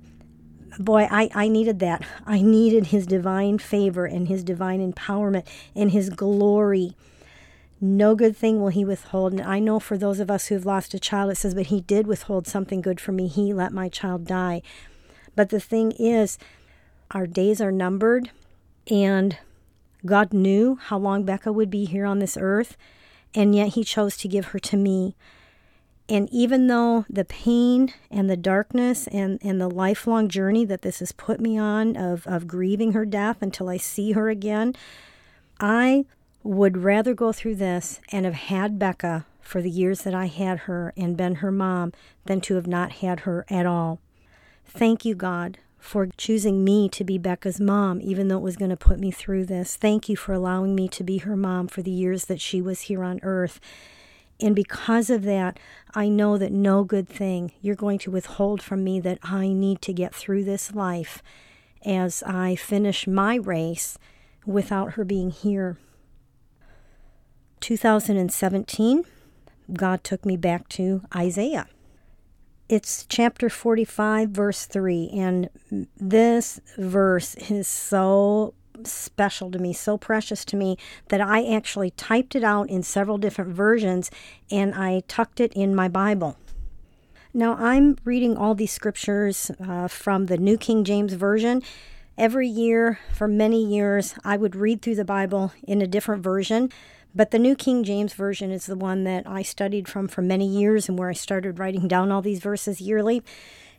boy, 0.78 1.08
I, 1.10 1.28
I 1.34 1.48
needed 1.48 1.80
that. 1.80 2.06
I 2.24 2.42
needed 2.42 2.86
his 2.86 3.08
divine 3.08 3.58
favor 3.58 4.06
and 4.06 4.28
his 4.28 4.44
divine 4.44 4.80
empowerment 4.92 5.44
and 5.74 5.90
his 5.90 6.10
glory. 6.10 6.94
No 7.80 8.14
good 8.14 8.36
thing 8.36 8.60
will 8.60 8.68
he 8.68 8.84
withhold. 8.84 9.32
And 9.32 9.42
I 9.42 9.58
know 9.58 9.80
for 9.80 9.98
those 9.98 10.20
of 10.20 10.30
us 10.30 10.46
who've 10.46 10.64
lost 10.64 10.94
a 10.94 11.00
child, 11.00 11.32
it 11.32 11.38
says, 11.38 11.56
but 11.56 11.66
he 11.66 11.80
did 11.80 12.06
withhold 12.06 12.46
something 12.46 12.80
good 12.80 13.00
for 13.00 13.10
me. 13.10 13.26
He 13.26 13.52
let 13.52 13.72
my 13.72 13.88
child 13.88 14.28
die. 14.28 14.62
But 15.34 15.48
the 15.48 15.58
thing 15.58 15.90
is, 15.98 16.38
our 17.10 17.26
days 17.26 17.60
are 17.60 17.72
numbered 17.72 18.30
and 18.88 19.38
God 20.04 20.32
knew 20.32 20.78
how 20.80 20.98
long 20.98 21.24
Becca 21.24 21.52
would 21.52 21.70
be 21.70 21.84
here 21.84 22.04
on 22.04 22.18
this 22.18 22.36
earth, 22.40 22.76
and 23.34 23.54
yet 23.54 23.68
He 23.68 23.84
chose 23.84 24.16
to 24.18 24.28
give 24.28 24.46
her 24.46 24.58
to 24.58 24.76
me. 24.76 25.14
And 26.08 26.28
even 26.30 26.66
though 26.66 27.06
the 27.08 27.24
pain 27.24 27.94
and 28.10 28.28
the 28.28 28.36
darkness 28.36 29.06
and, 29.06 29.38
and 29.42 29.60
the 29.60 29.70
lifelong 29.70 30.28
journey 30.28 30.64
that 30.64 30.82
this 30.82 30.98
has 30.98 31.12
put 31.12 31.40
me 31.40 31.56
on 31.56 31.96
of, 31.96 32.26
of 32.26 32.48
grieving 32.48 32.92
her 32.92 33.06
death 33.06 33.40
until 33.40 33.68
I 33.68 33.76
see 33.76 34.12
her 34.12 34.28
again, 34.28 34.74
I 35.60 36.04
would 36.42 36.78
rather 36.78 37.14
go 37.14 37.32
through 37.32 37.54
this 37.54 38.00
and 38.10 38.24
have 38.24 38.34
had 38.34 38.78
Becca 38.78 39.26
for 39.40 39.62
the 39.62 39.70
years 39.70 40.02
that 40.02 40.14
I 40.14 40.26
had 40.26 40.60
her 40.60 40.92
and 40.96 41.16
been 41.16 41.36
her 41.36 41.52
mom 41.52 41.92
than 42.24 42.40
to 42.42 42.56
have 42.56 42.66
not 42.66 42.92
had 42.92 43.20
her 43.20 43.46
at 43.48 43.64
all. 43.64 44.00
Thank 44.66 45.04
you, 45.04 45.14
God, 45.14 45.58
for 45.82 46.06
choosing 46.16 46.62
me 46.62 46.88
to 46.88 47.02
be 47.02 47.18
Becca's 47.18 47.60
mom, 47.60 48.00
even 48.00 48.28
though 48.28 48.36
it 48.36 48.42
was 48.42 48.56
going 48.56 48.70
to 48.70 48.76
put 48.76 49.00
me 49.00 49.10
through 49.10 49.44
this. 49.44 49.74
Thank 49.74 50.08
you 50.08 50.14
for 50.14 50.32
allowing 50.32 50.76
me 50.76 50.86
to 50.88 51.02
be 51.02 51.18
her 51.18 51.36
mom 51.36 51.66
for 51.66 51.82
the 51.82 51.90
years 51.90 52.26
that 52.26 52.40
she 52.40 52.62
was 52.62 52.82
here 52.82 53.02
on 53.02 53.18
earth. 53.24 53.58
And 54.40 54.54
because 54.54 55.10
of 55.10 55.24
that, 55.24 55.58
I 55.92 56.08
know 56.08 56.38
that 56.38 56.52
no 56.52 56.84
good 56.84 57.08
thing 57.08 57.50
you're 57.60 57.74
going 57.74 57.98
to 57.98 58.12
withhold 58.12 58.62
from 58.62 58.84
me 58.84 59.00
that 59.00 59.18
I 59.24 59.48
need 59.48 59.82
to 59.82 59.92
get 59.92 60.14
through 60.14 60.44
this 60.44 60.72
life 60.72 61.20
as 61.84 62.22
I 62.22 62.54
finish 62.54 63.08
my 63.08 63.34
race 63.34 63.98
without 64.46 64.92
her 64.92 65.04
being 65.04 65.32
here. 65.32 65.78
2017, 67.58 69.04
God 69.72 70.04
took 70.04 70.24
me 70.24 70.36
back 70.36 70.68
to 70.70 71.02
Isaiah 71.14 71.66
it's 72.72 73.04
chapter 73.06 73.50
45, 73.50 74.30
verse 74.30 74.64
3. 74.64 75.10
And 75.12 75.50
this 76.00 76.58
verse 76.78 77.34
is 77.34 77.68
so 77.68 78.54
special 78.82 79.50
to 79.50 79.58
me, 79.58 79.74
so 79.74 79.98
precious 79.98 80.42
to 80.46 80.56
me, 80.56 80.78
that 81.08 81.20
I 81.20 81.44
actually 81.54 81.90
typed 81.90 82.34
it 82.34 82.42
out 82.42 82.70
in 82.70 82.82
several 82.82 83.18
different 83.18 83.54
versions 83.54 84.10
and 84.50 84.74
I 84.74 85.02
tucked 85.06 85.38
it 85.38 85.52
in 85.52 85.74
my 85.74 85.86
Bible. 85.86 86.38
Now, 87.34 87.56
I'm 87.56 87.98
reading 88.06 88.38
all 88.38 88.54
these 88.54 88.72
scriptures 88.72 89.50
uh, 89.62 89.86
from 89.88 90.26
the 90.26 90.38
New 90.38 90.56
King 90.56 90.82
James 90.82 91.12
Version. 91.12 91.62
Every 92.16 92.48
year, 92.48 93.00
for 93.12 93.28
many 93.28 93.62
years, 93.62 94.14
I 94.24 94.38
would 94.38 94.56
read 94.56 94.80
through 94.80 94.96
the 94.96 95.04
Bible 95.04 95.52
in 95.62 95.82
a 95.82 95.86
different 95.86 96.22
version 96.22 96.70
but 97.14 97.30
the 97.30 97.38
New 97.38 97.54
King 97.54 97.84
James 97.84 98.14
Version 98.14 98.50
is 98.50 98.66
the 98.66 98.76
one 98.76 99.04
that 99.04 99.26
I 99.26 99.42
studied 99.42 99.88
from 99.88 100.08
for 100.08 100.22
many 100.22 100.46
years 100.46 100.88
and 100.88 100.98
where 100.98 101.10
I 101.10 101.14
started 101.14 101.58
writing 101.58 101.88
down 101.88 102.10
all 102.10 102.22
these 102.22 102.40
verses 102.40 102.80
yearly. 102.80 103.22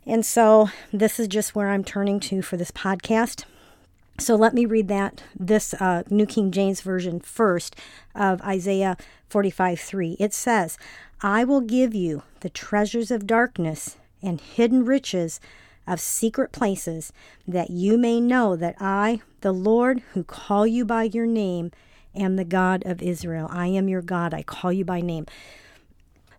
And 0.05 0.25
so 0.25 0.69
this 0.91 1.19
is 1.19 1.27
just 1.27 1.55
where 1.55 1.69
I'm 1.69 1.83
turning 1.83 2.19
to 2.21 2.41
for 2.41 2.57
this 2.57 2.71
podcast. 2.71 3.45
So 4.19 4.35
let 4.35 4.53
me 4.53 4.65
read 4.65 4.87
that, 4.89 5.23
this 5.37 5.73
uh, 5.75 6.03
New 6.09 6.27
King 6.27 6.51
James 6.51 6.81
Version 6.81 7.19
first 7.19 7.75
of 8.13 8.41
Isaiah 8.41 8.97
45 9.29 9.79
3. 9.79 10.17
It 10.19 10.33
says, 10.33 10.77
I 11.21 11.43
will 11.43 11.61
give 11.61 11.95
you 11.95 12.21
the 12.41 12.49
treasures 12.49 13.09
of 13.09 13.25
darkness 13.25 13.97
and 14.21 14.39
hidden 14.39 14.85
riches 14.85 15.39
of 15.87 15.99
secret 15.99 16.51
places, 16.51 17.11
that 17.47 17.69
you 17.69 17.97
may 17.97 18.21
know 18.21 18.55
that 18.55 18.75
I, 18.79 19.21
the 19.41 19.51
Lord, 19.51 20.01
who 20.13 20.23
call 20.23 20.67
you 20.67 20.85
by 20.85 21.03
your 21.03 21.25
name, 21.25 21.71
am 22.15 22.35
the 22.35 22.45
God 22.45 22.83
of 22.85 23.01
Israel. 23.01 23.47
I 23.51 23.67
am 23.67 23.87
your 23.87 24.01
God. 24.01 24.33
I 24.33 24.43
call 24.43 24.71
you 24.71 24.85
by 24.85 25.01
name. 25.01 25.25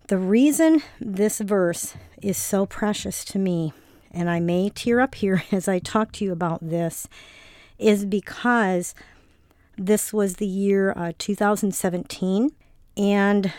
The 0.09 0.19
reason 0.19 0.83
this 1.01 1.41
verse 1.41 1.95
is 2.21 2.37
so 2.37 2.67
precious 2.67 3.25
to 3.27 3.39
me, 3.39 3.73
and 4.11 4.29
I 4.29 4.41
may 4.41 4.71
tear 4.71 5.01
up 5.01 5.15
here 5.15 5.45
as 5.53 5.69
I 5.69 5.79
talk 5.79 6.13
to 6.13 6.25
you 6.25 6.33
about 6.33 6.61
this, 6.69 7.09
is 7.79 8.05
because 8.05 8.95
this 9.77 10.13
was 10.13 10.37
the 10.37 10.47
year 10.47 10.93
uh, 10.97 11.13
2017, 11.19 12.53
and 12.97 13.53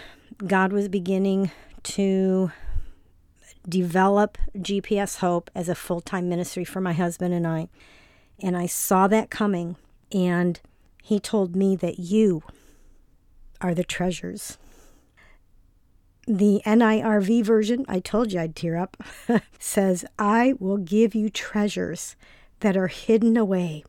God 0.45 0.71
was 0.71 0.88
beginning 0.88 1.51
to 1.84 2.51
develop 3.67 4.38
GPS 4.58 5.17
Hope 5.17 5.49
as 5.56 5.69
a 5.69 5.75
full 5.75 6.01
time 6.01 6.30
ministry 6.30 6.63
for 6.63 6.82
my 6.82 6.93
husband 6.93 7.34
and 7.34 7.47
I. 7.47 7.67
And 8.39 8.56
I 8.56 8.65
saw 8.65 9.08
that 9.08 9.30
coming. 9.30 9.75
And 10.12 10.60
he 11.06 11.20
told 11.20 11.56
me 11.56 11.76
that 11.76 12.00
you 12.00 12.41
are 13.62 13.76
the 13.76 13.84
treasures. 13.84 14.58
The 16.26 16.63
NIRV 16.65 17.46
version, 17.46 17.86
I 17.88 18.00
told 18.00 18.34
you 18.34 18.39
I'd 18.39 18.56
tear 18.56 18.76
up, 18.76 18.98
says, 19.60 20.04
I 20.18 20.56
will 20.58 20.78
give 20.78 21.13
you 21.13 21.30
treasures 21.30 22.15
that 22.62 22.76
are 22.76 22.88
hidden 22.88 23.38
away. 23.38 23.84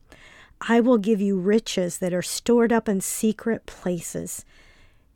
I 0.60 0.80
will 0.80 0.98
give 0.98 1.22
you 1.22 1.38
riches 1.38 1.96
that 1.98 2.12
are 2.12 2.20
stored 2.20 2.70
up 2.70 2.86
in 2.86 3.00
secret 3.00 3.64
places. 3.64 4.44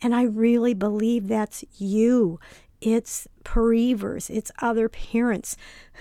And 0.01 0.15
I 0.15 0.23
really 0.23 0.73
believe 0.73 1.29
that's 1.29 1.67
you. 1.77 2.41
It's 2.81 3.29
bereavers, 3.45 4.31
it's 4.31 4.51
other 4.63 4.89
parents 4.89 5.55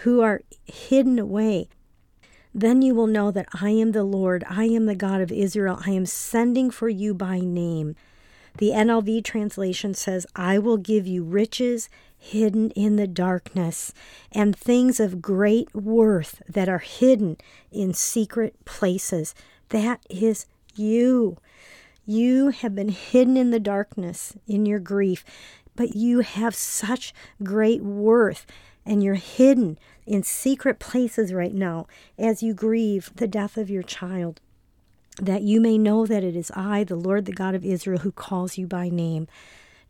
who 0.04 0.22
are 0.22 0.44
hidden 0.64 1.20
away. 1.20 1.68
Then 2.54 2.82
you 2.82 2.96
will 2.96 3.08
know 3.08 3.32
that 3.32 3.48
I 3.62 3.70
am 3.72 3.92
the 3.92 4.04
Lord, 4.04 4.44
I 4.50 4.66
am 4.66 4.86
the 4.86 4.96
God 4.96 5.22
of 5.22 5.32
Israel, 5.32 5.80
I 5.86 5.92
am 5.92 6.06
sending 6.06 6.72
for 6.72 6.90
you 6.90 7.14
by 7.14 7.40
name. 7.40 7.96
The 8.58 8.72
NLV 8.72 9.24
translation 9.24 9.94
says, 9.94 10.26
I 10.36 10.58
will 10.58 10.78
give 10.78 11.08
you 11.08 11.24
riches 11.24 11.90
hidden 12.18 12.72
in 12.72 12.98
the 12.98 13.08
darkness 13.08 13.94
and 14.32 14.56
things 14.56 15.00
of 15.00 15.22
great 15.22 15.74
worth 15.74 16.42
that 16.50 16.68
are 16.68 16.80
hidden 16.80 17.38
in 17.72 17.94
secret 17.94 18.66
places. 18.66 19.34
That 19.70 20.02
is 20.10 20.46
you. 20.76 21.38
You 22.06 22.50
have 22.50 22.76
been 22.76 22.90
hidden 22.90 23.38
in 23.38 23.52
the 23.52 23.60
darkness 23.60 24.36
in 24.48 24.66
your 24.66 24.80
grief, 24.80 25.24
but 25.76 25.96
you 25.96 26.20
have 26.20 26.56
such 26.56 27.14
great 27.42 27.82
worth 27.82 28.46
and 28.90 29.04
you're 29.04 29.14
hidden 29.14 29.78
in 30.08 30.24
secret 30.24 30.80
places 30.80 31.32
right 31.32 31.54
now 31.54 31.86
as 32.18 32.42
you 32.42 32.56
grieve 32.56 33.12
the 33.16 33.28
death 33.28 33.56
of 33.56 33.70
your 33.70 33.84
child. 33.84 34.42
That 35.22 35.44
you 35.44 35.62
may 35.62 35.78
know 35.78 36.08
that 36.08 36.24
it 36.24 36.36
is 36.36 36.52
I, 36.56 36.84
the 36.84 36.96
Lord, 36.96 37.26
the 37.26 37.32
God 37.32 37.54
of 37.54 37.64
Israel, 37.64 38.00
who 38.00 38.12
calls 38.12 38.58
you 38.58 38.66
by 38.66 38.90
name. 38.90 39.28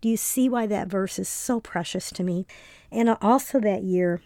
Do 0.02 0.10
you 0.10 0.18
see 0.18 0.50
why 0.50 0.68
that 0.68 0.90
verse 0.90 1.18
is 1.18 1.30
so 1.30 1.62
precious 1.62 2.12
to 2.12 2.24
me? 2.24 2.46
And 2.92 3.10
also 3.22 3.62
that 3.62 3.84
year, 3.84 4.22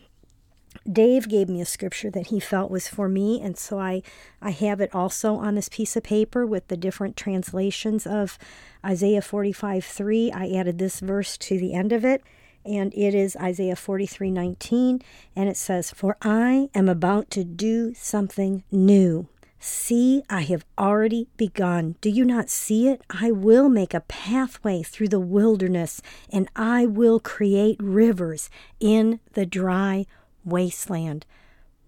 Dave 0.92 1.30
gave 1.30 1.50
me 1.50 1.62
a 1.62 1.66
scripture 1.66 2.10
that 2.10 2.28
he 2.28 2.40
felt 2.40 2.72
was 2.72 2.88
for 2.88 3.08
me, 3.08 3.40
and 3.40 3.56
so 3.56 3.78
I, 3.78 4.02
I 4.42 4.50
have 4.50 4.82
it 4.82 4.94
also 4.96 5.36
on 5.36 5.54
this 5.54 5.70
piece 5.70 5.96
of 5.96 6.02
paper 6.02 6.48
with 6.48 6.68
the 6.68 6.78
different 6.78 7.16
translations 7.16 8.08
of 8.08 8.40
Isaiah 8.84 9.22
45 9.22 9.86
3. 9.86 10.32
I 10.32 10.50
added 10.50 10.80
this 10.80 11.00
verse 11.00 11.38
to 11.38 11.60
the 11.60 11.76
end 11.76 11.92
of 11.92 12.04
it 12.04 12.24
and 12.66 12.94
it 12.94 13.14
is 13.14 13.36
Isaiah 13.38 13.76
43:19 13.76 15.02
and 15.36 15.50
it 15.50 15.58
says 15.58 15.92
for 15.92 16.18
I 16.22 16.70
am 16.74 16.90
about 16.90 17.30
to 17.32 17.44
do 17.44 17.94
something 17.96 18.64
new 18.72 19.28
See, 19.66 20.24
I 20.30 20.42
have 20.42 20.66
already 20.78 21.30
begun. 21.38 21.96
Do 22.02 22.10
you 22.10 22.26
not 22.26 22.50
see 22.50 22.90
it? 22.90 23.02
I 23.10 23.32
will 23.32 23.70
make 23.70 23.94
a 23.94 24.02
pathway 24.02 24.84
through 24.84 25.08
the 25.08 25.22
wilderness, 25.22 26.02
and 26.30 26.50
I 26.54 26.86
will 26.86 27.18
create 27.22 27.82
rivers 27.82 28.50
in 28.82 29.22
the 29.36 29.46
dry 29.46 30.06
wasteland. 30.44 31.26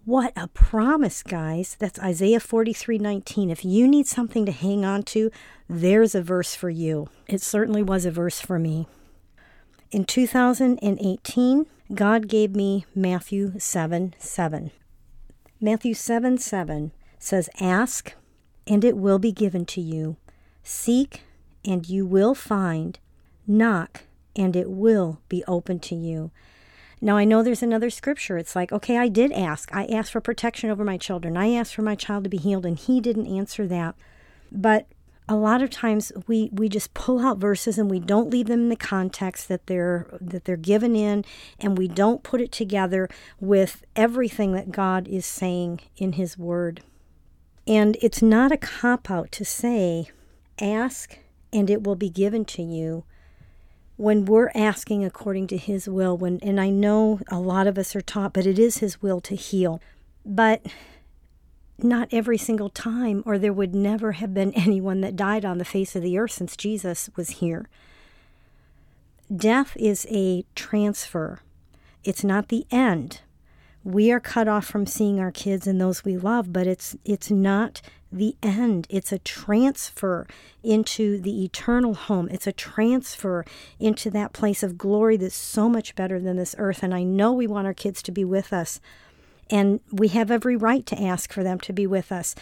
What 0.05 0.31
a 0.37 0.47
promise, 0.47 1.21
guys. 1.21 1.75
That's 1.77 1.99
Isaiah 1.99 2.39
43:19. 2.39 3.49
If 3.49 3.65
you 3.65 3.89
need 3.89 4.07
something 4.07 4.45
to 4.45 4.53
hang 4.53 4.85
on 4.85 5.03
to, 5.11 5.29
there's 5.67 6.15
a 6.15 6.21
verse 6.21 6.55
for 6.55 6.69
you. 6.69 7.09
It 7.27 7.41
certainly 7.41 7.83
was 7.83 8.05
a 8.05 8.11
verse 8.11 8.39
for 8.39 8.57
me. 8.57 8.87
In 9.95 10.03
2018, 10.03 11.67
God 11.93 12.27
gave 12.27 12.53
me 12.53 12.85
Matthew 12.93 13.57
7 13.57 14.13
7. 14.19 14.71
Matthew 15.61 15.93
7 15.93 16.37
7 16.37 16.91
says, 17.17 17.49
Ask, 17.61 18.13
and 18.67 18.83
it 18.83 18.97
will 18.97 19.19
be 19.19 19.31
given 19.31 19.63
to 19.67 19.79
you. 19.79 20.17
Seek, 20.63 21.21
and 21.63 21.87
you 21.87 22.05
will 22.05 22.35
find. 22.35 22.99
Knock, 23.47 24.01
and 24.35 24.57
it 24.57 24.69
will 24.69 25.21
be 25.29 25.45
open 25.47 25.79
to 25.79 25.95
you. 25.95 26.29
Now, 26.99 27.15
I 27.15 27.23
know 27.23 27.41
there's 27.41 27.63
another 27.63 27.89
scripture. 27.89 28.37
It's 28.37 28.53
like, 28.53 28.73
okay, 28.73 28.97
I 28.97 29.07
did 29.07 29.31
ask. 29.31 29.73
I 29.73 29.85
asked 29.85 30.11
for 30.11 30.19
protection 30.19 30.69
over 30.69 30.83
my 30.83 30.97
children. 30.97 31.37
I 31.37 31.53
asked 31.53 31.73
for 31.73 31.83
my 31.83 31.95
child 31.95 32.25
to 32.25 32.29
be 32.29 32.35
healed, 32.35 32.65
and 32.65 32.77
he 32.77 32.99
didn't 32.99 33.27
answer 33.27 33.65
that. 33.67 33.95
But 34.51 34.87
a 35.27 35.35
lot 35.35 35.61
of 35.61 35.69
times 35.69 36.11
we 36.27 36.49
we 36.53 36.69
just 36.69 36.93
pull 36.93 37.25
out 37.25 37.37
verses 37.37 37.77
and 37.77 37.89
we 37.89 37.99
don't 37.99 38.29
leave 38.29 38.47
them 38.47 38.61
in 38.61 38.69
the 38.69 38.75
context 38.75 39.47
that 39.47 39.65
they're 39.67 40.07
that 40.21 40.45
they're 40.45 40.55
given 40.55 40.95
in 40.95 41.25
and 41.59 41.77
we 41.77 41.87
don't 41.87 42.23
put 42.23 42.41
it 42.41 42.51
together 42.51 43.09
with 43.39 43.83
everything 43.95 44.53
that 44.53 44.71
God 44.71 45.07
is 45.07 45.25
saying 45.25 45.81
in 45.97 46.13
his 46.13 46.37
word. 46.37 46.81
And 47.67 47.97
it's 48.01 48.21
not 48.21 48.51
a 48.51 48.57
cop 48.57 49.09
out 49.09 49.31
to 49.33 49.45
say 49.45 50.09
ask 50.61 51.17
and 51.51 51.69
it 51.69 51.83
will 51.83 51.95
be 51.95 52.09
given 52.09 52.45
to 52.45 52.61
you 52.61 53.03
when 53.97 54.25
we're 54.25 54.51
asking 54.53 55.03
according 55.03 55.47
to 55.47 55.57
his 55.57 55.87
will 55.87 56.15
when 56.15 56.39
and 56.43 56.61
I 56.61 56.69
know 56.69 57.19
a 57.31 57.39
lot 57.39 57.65
of 57.65 57.79
us 57.79 57.95
are 57.95 58.01
taught 58.01 58.33
but 58.33 58.45
it 58.45 58.59
is 58.59 58.77
his 58.77 59.01
will 59.01 59.21
to 59.21 59.35
heal. 59.35 59.81
But 60.23 60.65
not 61.77 62.07
every 62.11 62.37
single 62.37 62.69
time, 62.69 63.23
or 63.25 63.37
there 63.37 63.53
would 63.53 63.75
never 63.75 64.13
have 64.13 64.33
been 64.33 64.53
anyone 64.55 65.01
that 65.01 65.15
died 65.15 65.45
on 65.45 65.57
the 65.57 65.65
face 65.65 65.95
of 65.95 66.01
the 66.01 66.17
earth 66.17 66.31
since 66.31 66.55
Jesus 66.55 67.09
was 67.15 67.29
here. 67.29 67.67
Death 69.35 69.75
is 69.77 70.05
a 70.09 70.45
transfer, 70.55 71.39
it's 72.03 72.23
not 72.23 72.49
the 72.49 72.65
end. 72.69 73.21
We 73.83 74.11
are 74.11 74.19
cut 74.19 74.47
off 74.47 74.65
from 74.65 74.87
seeing 74.87 75.19
our 75.19 75.31
kids 75.31 75.67
and 75.67 75.79
those 75.79 76.03
we 76.03 76.17
love, 76.17 76.51
but 76.51 76.65
it's 76.65 76.95
it's 77.05 77.29
not 77.29 77.81
the 78.11 78.35
end. 78.41 78.87
It's 78.89 79.11
a 79.11 79.19
transfer 79.19 80.25
into 80.63 81.19
the 81.19 81.43
eternal 81.43 81.93
home. 81.93 82.27
It's 82.31 82.47
a 82.47 82.51
transfer 82.51 83.45
into 83.79 84.09
that 84.11 84.33
place 84.33 84.63
of 84.63 84.77
glory 84.77 85.17
that's 85.17 85.35
so 85.35 85.69
much 85.69 85.95
better 85.95 86.19
than 86.19 86.37
this 86.37 86.55
earth. 86.57 86.81
And 86.81 86.93
I 86.93 87.03
know 87.03 87.33
we 87.33 87.47
want 87.47 87.67
our 87.67 87.73
kids 87.73 88.01
to 88.03 88.11
be 88.11 88.23
with 88.23 88.53
us, 88.53 88.79
and 89.49 89.79
we 89.91 90.07
have 90.09 90.31
every 90.31 90.55
right 90.55 90.85
to 90.85 91.01
ask 91.01 91.31
for 91.31 91.43
them 91.43 91.59
to 91.61 91.73
be 91.73 91.87
with 91.87 92.11
us. 92.11 92.35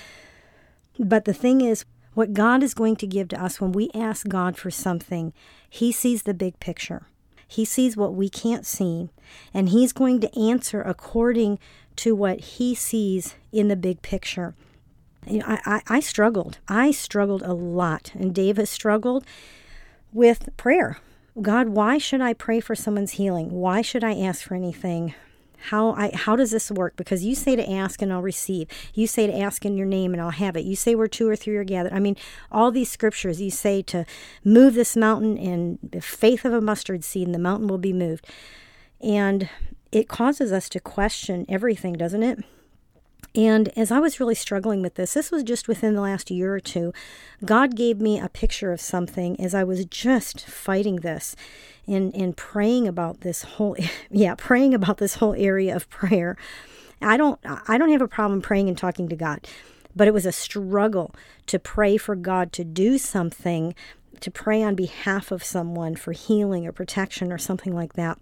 But 1.00 1.26
the 1.26 1.34
thing 1.34 1.62
is, 1.62 1.86
what 2.13 2.34
God 2.34 2.62
is 2.62 2.74
going 2.74 2.96
to 2.98 3.08
give 3.08 3.30
to 3.30 3.44
us 3.44 3.60
when 3.60 3.72
we 3.72 3.89
ask 3.94 4.28
God 4.28 4.56
for 4.56 4.70
something, 4.70 5.34
He 5.70 5.92
sees 5.92 6.24
the 6.24 6.34
big 6.34 6.60
picture. 6.60 7.08
He 7.48 7.66
sees 7.66 7.98
what 7.98 8.13
we 8.13 8.30
can't 8.30 8.66
see, 8.66 9.10
and 9.54 9.70
He's 9.70 9.94
going 9.94 10.20
to 10.22 10.39
answer 10.39 10.82
according 10.82 11.60
to 11.98 12.16
what 12.16 12.39
He 12.39 12.76
sees 12.76 13.36
in 13.52 13.68
the 13.68 13.76
big 13.76 14.02
picture. 14.02 14.54
You 15.28 15.39
know, 15.39 15.46
I, 15.48 15.60
I, 15.66 15.82
I 15.98 16.00
struggled. 16.00 16.60
I 16.68 16.92
struggled 16.92 17.42
a 17.42 17.54
lot, 17.54 18.12
and 18.13 18.34
Dave 18.34 18.58
has 18.58 18.70
struggled 18.70 19.26
with 20.12 20.50
prayer. 20.58 21.00
God, 21.42 21.70
why 21.70 21.98
should 21.98 22.22
I 22.22 22.34
pray 22.34 22.60
for 22.60 22.76
someone's 22.76 23.13
healing? 23.13 23.50
Why 23.50 23.82
should 23.82 24.04
I 24.04 24.16
ask 24.16 24.44
for 24.44 24.54
anything? 24.54 25.16
How 25.69 25.91
I 25.93 26.12
how 26.13 26.36
does 26.36 26.52
this 26.52 26.69
work? 26.69 26.95
Because 26.95 27.23
you 27.23 27.36
say 27.36 27.56
to 27.56 27.71
ask 27.71 28.02
and 28.02 28.12
I'll 28.12 28.21
receive. 28.21 28.67
You 28.93 29.08
say 29.08 29.28
to 29.28 29.38
ask 29.38 29.65
in 29.65 29.78
your 29.78 29.88
name 29.88 30.13
and 30.13 30.21
I'll 30.21 30.32
have 30.32 30.58
it. 30.58 30.65
You 30.65 30.76
say 30.76 30.95
where 30.95 31.08
two 31.08 31.28
or 31.28 31.36
three 31.36 31.56
are 31.56 31.63
gathered. 31.63 31.93
I 31.93 31.99
mean, 31.99 32.17
all 32.52 32.71
these 32.71 32.91
scriptures 32.91 33.41
you 33.41 33.52
say 33.52 33.82
to 33.84 34.06
move 34.43 34.73
this 34.73 34.97
mountain 34.97 35.38
in 35.38 35.80
the 35.82 36.02
faith 36.02 36.43
of 36.45 36.54
a 36.54 36.62
mustard 36.62 37.04
seed 37.04 37.28
and 37.28 37.36
the 37.36 37.39
mountain 37.39 37.67
will 37.67 37.78
be 37.78 37.93
moved. 37.93 38.28
And 39.02 39.49
it 39.91 40.08
causes 40.08 40.52
us 40.52 40.67
to 40.69 40.80
question 40.80 41.45
everything, 41.47 41.93
doesn't 41.93 42.23
it? 42.23 42.43
And 43.36 43.69
as 43.78 43.91
I 43.91 43.99
was 43.99 44.19
really 44.19 44.36
struggling 44.36 44.82
with 44.82 44.95
this, 44.95 45.13
this 45.13 45.32
was 45.32 45.43
just 45.43 45.67
within 45.67 45.95
the 45.95 46.02
last 46.02 46.30
year 46.30 46.54
or 46.54 46.60
two, 46.60 46.93
God 47.43 47.76
gave 47.76 47.99
me 47.99 48.19
a 48.19 48.30
picture 48.30 48.71
of 48.71 48.80
something 48.80 49.39
as 49.39 49.56
I 49.56 49.63
was 49.63 49.86
just 49.86 50.45
fighting 50.45 50.97
this 50.97 51.36
and, 51.88 52.15
and 52.15 52.36
praying 52.36 52.88
about 52.88 53.22
this 53.22 53.43
whole 53.43 53.76
yeah, 54.12 54.36
praying 54.36 54.74
about 54.74 54.98
this 54.98 55.15
whole 55.15 55.34
area 55.36 55.76
of 55.76 55.89
prayer. 55.89 56.38
I 57.02 57.17
don't 57.17 57.39
I 57.67 57.78
don't 57.78 57.91
have 57.91 58.02
a 58.02 58.08
problem 58.08 58.41
praying 58.41 58.69
and 58.69 58.78
talking 58.78 59.10
to 59.10 59.15
God, 59.15 59.48
but 59.96 60.08
it 60.08 60.13
was 60.13 60.26
a 60.26 60.32
struggle 60.32 61.13
to 61.48 61.60
pray 61.60 61.98
for 61.98 62.15
God 62.15 62.54
to 62.54 62.63
do 62.63 62.98
something, 62.98 63.76
to 64.22 64.32
pray 64.32 64.63
on 64.63 64.76
behalf 64.76 65.32
of 65.32 65.43
someone 65.43 65.96
for 65.96 66.13
healing 66.13 66.65
or 66.65 66.72
protection 66.72 67.32
or 67.32 67.38
something 67.38 67.76
like 67.76 67.93
that. 67.93 68.17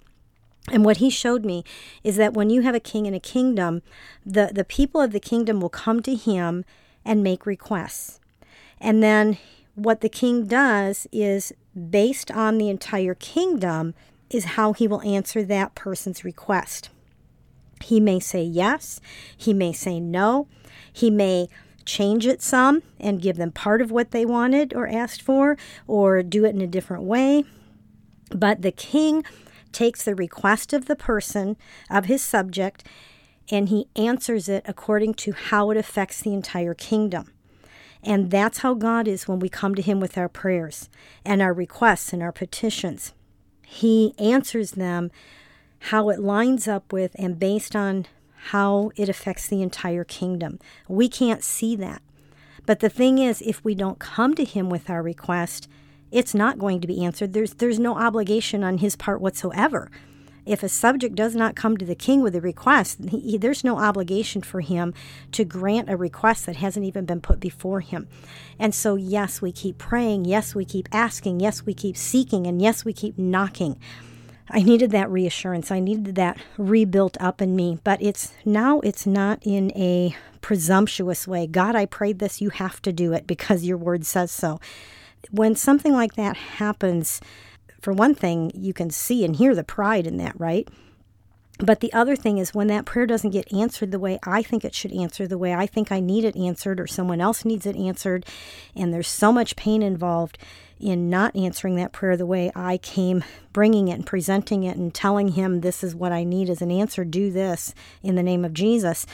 And 0.69 0.85
what 0.85 0.97
he 0.97 1.09
showed 1.09 1.43
me 1.43 1.63
is 2.03 2.17
that 2.17 2.33
when 2.33 2.49
you 2.49 2.61
have 2.61 2.75
a 2.75 2.79
king 2.79 3.05
in 3.05 3.13
a 3.13 3.19
kingdom, 3.19 3.81
the, 4.25 4.51
the 4.53 4.63
people 4.63 5.01
of 5.01 5.11
the 5.11 5.19
kingdom 5.19 5.59
will 5.59 5.69
come 5.69 6.01
to 6.03 6.15
him 6.15 6.65
and 7.03 7.23
make 7.23 7.45
requests. 7.45 8.19
And 8.79 9.01
then 9.01 9.37
what 9.75 10.01
the 10.01 10.09
king 10.09 10.45
does 10.45 11.07
is, 11.11 11.51
based 11.89 12.31
on 12.31 12.57
the 12.57 12.69
entire 12.69 13.15
kingdom, 13.15 13.93
is 14.29 14.45
how 14.45 14.73
he 14.73 14.87
will 14.87 15.01
answer 15.01 15.43
that 15.43 15.75
person's 15.75 16.23
request. 16.23 16.89
He 17.83 17.99
may 17.99 18.19
say 18.19 18.43
yes, 18.43 19.01
he 19.35 19.53
may 19.53 19.73
say 19.73 19.99
no, 19.99 20.47
he 20.91 21.09
may 21.09 21.47
change 21.85 22.25
it 22.25 22.41
some 22.41 22.83
and 22.99 23.21
give 23.21 23.37
them 23.37 23.51
part 23.51 23.81
of 23.81 23.91
what 23.91 24.11
they 24.11 24.25
wanted 24.25 24.73
or 24.73 24.87
asked 24.87 25.21
for, 25.21 25.57
or 25.87 26.23
do 26.23 26.45
it 26.45 26.55
in 26.55 26.61
a 26.61 26.67
different 26.67 27.03
way. 27.03 27.43
But 28.29 28.61
the 28.61 28.71
king 28.71 29.23
takes 29.71 30.03
the 30.03 30.15
request 30.15 30.73
of 30.73 30.85
the 30.85 30.95
person, 30.95 31.57
of 31.89 32.05
his 32.05 32.21
subject, 32.21 32.85
and 33.49 33.69
he 33.69 33.87
answers 33.95 34.47
it 34.47 34.63
according 34.67 35.15
to 35.15 35.33
how 35.33 35.71
it 35.71 35.77
affects 35.77 36.21
the 36.21 36.33
entire 36.33 36.73
kingdom. 36.73 37.30
And 38.03 38.31
that's 38.31 38.59
how 38.59 38.73
God 38.73 39.07
is 39.07 39.27
when 39.27 39.39
we 39.39 39.49
come 39.49 39.75
to 39.75 39.81
him 39.81 39.99
with 39.99 40.17
our 40.17 40.29
prayers 40.29 40.89
and 41.23 41.41
our 41.41 41.53
requests 41.53 42.13
and 42.13 42.23
our 42.23 42.31
petitions. 42.31 43.13
He 43.65 44.13
answers 44.17 44.71
them 44.71 45.11
how 45.85 46.09
it 46.09 46.19
lines 46.19 46.67
up 46.67 46.91
with 46.91 47.15
and 47.15 47.39
based 47.39 47.75
on 47.75 48.07
how 48.45 48.91
it 48.95 49.07
affects 49.07 49.47
the 49.47 49.61
entire 49.61 50.03
kingdom. 50.03 50.59
We 50.87 51.07
can't 51.07 51.43
see 51.43 51.75
that. 51.77 52.01
But 52.65 52.79
the 52.79 52.89
thing 52.89 53.17
is, 53.17 53.41
if 53.41 53.63
we 53.63 53.75
don't 53.75 53.99
come 53.99 54.33
to 54.35 54.43
him 54.43 54.69
with 54.69 54.89
our 54.89 55.01
request, 55.01 55.67
it's 56.11 56.35
not 56.35 56.59
going 56.59 56.81
to 56.81 56.87
be 56.87 57.03
answered. 57.03 57.33
There's 57.33 57.55
there's 57.55 57.79
no 57.79 57.97
obligation 57.97 58.63
on 58.63 58.79
his 58.79 58.95
part 58.95 59.21
whatsoever. 59.21 59.89
If 60.45 60.63
a 60.63 60.69
subject 60.69 61.15
does 61.15 61.35
not 61.35 61.55
come 61.55 61.77
to 61.77 61.85
the 61.85 61.95
king 61.95 62.21
with 62.21 62.35
a 62.35 62.41
request, 62.41 62.99
he, 63.09 63.37
there's 63.37 63.63
no 63.63 63.77
obligation 63.77 64.41
for 64.41 64.61
him 64.61 64.93
to 65.33 65.45
grant 65.45 65.89
a 65.89 65.95
request 65.95 66.45
that 66.47 66.55
hasn't 66.55 66.85
even 66.85 67.05
been 67.05 67.21
put 67.21 67.39
before 67.39 67.81
him. 67.81 68.07
And 68.57 68.73
so, 68.73 68.95
yes, 68.95 69.41
we 69.41 69.51
keep 69.51 69.77
praying. 69.77 70.25
Yes, 70.25 70.55
we 70.55 70.65
keep 70.65 70.89
asking. 70.91 71.39
Yes, 71.39 71.65
we 71.65 71.73
keep 71.73 71.95
seeking. 71.95 72.47
And 72.47 72.61
yes, 72.61 72.83
we 72.83 72.93
keep 72.93 73.17
knocking. 73.17 73.77
I 74.49 74.63
needed 74.63 74.91
that 74.91 75.09
reassurance. 75.09 75.71
I 75.71 75.79
needed 75.79 76.15
that 76.15 76.37
rebuilt 76.57 77.17
up 77.21 77.41
in 77.41 77.55
me. 77.55 77.79
But 77.83 78.01
it's 78.01 78.33
now 78.43 78.79
it's 78.81 79.05
not 79.05 79.39
in 79.43 79.71
a 79.77 80.15
presumptuous 80.41 81.27
way. 81.27 81.47
God, 81.47 81.75
I 81.75 81.85
prayed 81.85 82.19
this. 82.19 82.41
You 82.41 82.49
have 82.49 82.81
to 82.81 82.91
do 82.91 83.13
it 83.13 83.27
because 83.27 83.63
your 83.63 83.77
word 83.77 84.05
says 84.05 84.31
so. 84.31 84.59
When 85.29 85.55
something 85.55 85.93
like 85.93 86.15
that 86.15 86.35
happens, 86.35 87.21
for 87.81 87.93
one 87.93 88.15
thing, 88.15 88.51
you 88.53 88.73
can 88.73 88.89
see 88.89 89.25
and 89.25 89.35
hear 89.35 89.55
the 89.55 89.63
pride 89.63 90.07
in 90.07 90.17
that, 90.17 90.39
right? 90.39 90.67
But 91.59 91.79
the 91.79 91.93
other 91.93 92.15
thing 92.15 92.39
is 92.39 92.55
when 92.55 92.67
that 92.67 92.85
prayer 92.85 93.05
doesn't 93.05 93.29
get 93.31 93.53
answered 93.53 93.91
the 93.91 93.99
way 93.99 94.17
I 94.23 94.41
think 94.41 94.65
it 94.65 94.73
should 94.73 94.93
answer, 94.93 95.27
the 95.27 95.37
way 95.37 95.53
I 95.53 95.67
think 95.67 95.91
I 95.91 95.99
need 95.99 96.25
it 96.25 96.35
answered, 96.35 96.79
or 96.79 96.87
someone 96.87 97.21
else 97.21 97.45
needs 97.45 97.67
it 97.67 97.75
answered, 97.75 98.25
and 98.75 98.91
there's 98.91 99.07
so 99.07 99.31
much 99.31 99.55
pain 99.55 99.83
involved 99.83 100.39
in 100.79 101.09
not 101.09 101.35
answering 101.35 101.75
that 101.75 101.91
prayer 101.91 102.17
the 102.17 102.25
way 102.25 102.51
I 102.55 102.77
came 102.77 103.23
bringing 103.53 103.89
it 103.89 103.93
and 103.93 104.05
presenting 104.05 104.63
it 104.63 104.75
and 104.75 104.91
telling 104.91 105.29
him 105.29 105.61
this 105.61 105.83
is 105.83 105.93
what 105.93 106.11
I 106.11 106.23
need 106.23 106.49
as 106.49 106.63
an 106.63 106.71
answer, 106.71 107.05
do 107.05 107.29
this 107.29 107.75
in 108.01 108.15
the 108.15 108.23
name 108.23 108.43
of 108.43 108.53
Jesus 108.53 109.05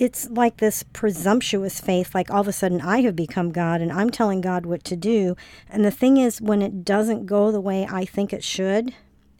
it's 0.00 0.30
like 0.30 0.56
this 0.56 0.82
presumptuous 0.82 1.78
faith, 1.78 2.14
like 2.14 2.30
all 2.30 2.40
of 2.40 2.48
a 2.48 2.52
sudden 2.52 2.80
I 2.80 3.02
have 3.02 3.14
become 3.14 3.52
God 3.52 3.82
and 3.82 3.92
I'm 3.92 4.08
telling 4.08 4.40
God 4.40 4.64
what 4.64 4.82
to 4.84 4.96
do. 4.96 5.36
And 5.68 5.84
the 5.84 5.90
thing 5.90 6.16
is, 6.16 6.40
when 6.40 6.62
it 6.62 6.84
doesn't 6.84 7.26
go 7.26 7.52
the 7.52 7.60
way 7.60 7.86
I 7.88 8.06
think 8.06 8.32
it 8.32 8.42
should, 8.42 8.94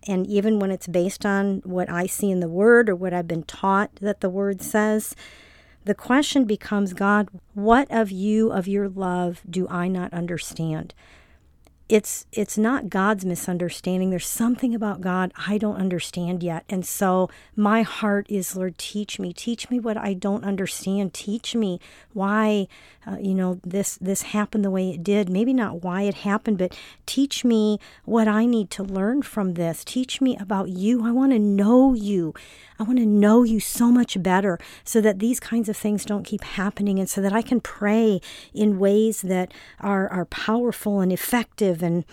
and 0.06 0.26
even 0.26 0.58
when 0.58 0.70
it's 0.70 0.86
based 0.86 1.24
on 1.24 1.62
what 1.64 1.88
I 1.88 2.04
see 2.04 2.30
in 2.30 2.40
the 2.40 2.48
Word 2.48 2.90
or 2.90 2.94
what 2.94 3.14
I've 3.14 3.26
been 3.26 3.44
taught 3.44 3.96
that 3.96 4.20
the 4.20 4.28
Word 4.28 4.60
says, 4.60 5.16
the 5.86 5.94
question 5.94 6.44
becomes 6.44 6.92
God, 6.92 7.28
what 7.54 7.90
of 7.90 8.10
you, 8.10 8.52
of 8.52 8.68
your 8.68 8.88
love, 8.88 9.40
do 9.48 9.66
I 9.68 9.88
not 9.88 10.12
understand? 10.12 10.92
It's 11.90 12.24
it's 12.32 12.56
not 12.56 12.88
God's 12.88 13.24
misunderstanding. 13.24 14.10
There's 14.10 14.26
something 14.26 14.76
about 14.76 15.00
God 15.00 15.32
I 15.48 15.58
don't 15.58 15.74
understand 15.74 16.40
yet. 16.40 16.64
And 16.68 16.86
so 16.86 17.28
my 17.56 17.82
heart 17.82 18.26
is, 18.28 18.54
Lord, 18.54 18.78
teach 18.78 19.18
me. 19.18 19.32
Teach 19.32 19.68
me 19.70 19.80
what 19.80 19.96
I 19.96 20.14
don't 20.14 20.44
understand. 20.44 21.12
Teach 21.12 21.56
me 21.56 21.80
why 22.12 22.68
uh, 23.04 23.16
you 23.20 23.34
know 23.34 23.58
this 23.64 23.96
this 23.96 24.22
happened 24.22 24.64
the 24.64 24.70
way 24.70 24.90
it 24.90 25.02
did. 25.02 25.28
Maybe 25.28 25.52
not 25.52 25.82
why 25.82 26.02
it 26.02 26.14
happened, 26.14 26.58
but 26.58 26.78
teach 27.06 27.44
me 27.44 27.80
what 28.04 28.28
I 28.28 28.46
need 28.46 28.70
to 28.70 28.84
learn 28.84 29.22
from 29.22 29.54
this. 29.54 29.84
Teach 29.84 30.20
me 30.20 30.36
about 30.36 30.68
you. 30.68 31.04
I 31.04 31.10
want 31.10 31.32
to 31.32 31.40
know 31.40 31.92
you. 31.94 32.34
I 32.80 32.82
want 32.82 32.98
to 32.98 33.06
know 33.06 33.42
you 33.42 33.60
so 33.60 33.92
much 33.92 34.22
better 34.22 34.58
so 34.84 35.02
that 35.02 35.18
these 35.18 35.38
kinds 35.38 35.68
of 35.68 35.76
things 35.76 36.06
don't 36.06 36.24
keep 36.24 36.42
happening 36.42 36.98
and 36.98 37.10
so 37.10 37.20
that 37.20 37.32
I 37.32 37.42
can 37.42 37.60
pray 37.60 38.22
in 38.54 38.78
ways 38.78 39.20
that 39.20 39.52
are, 39.80 40.08
are 40.08 40.24
powerful 40.24 41.00
and 41.00 41.12
effective 41.12 41.79
and 41.82 42.04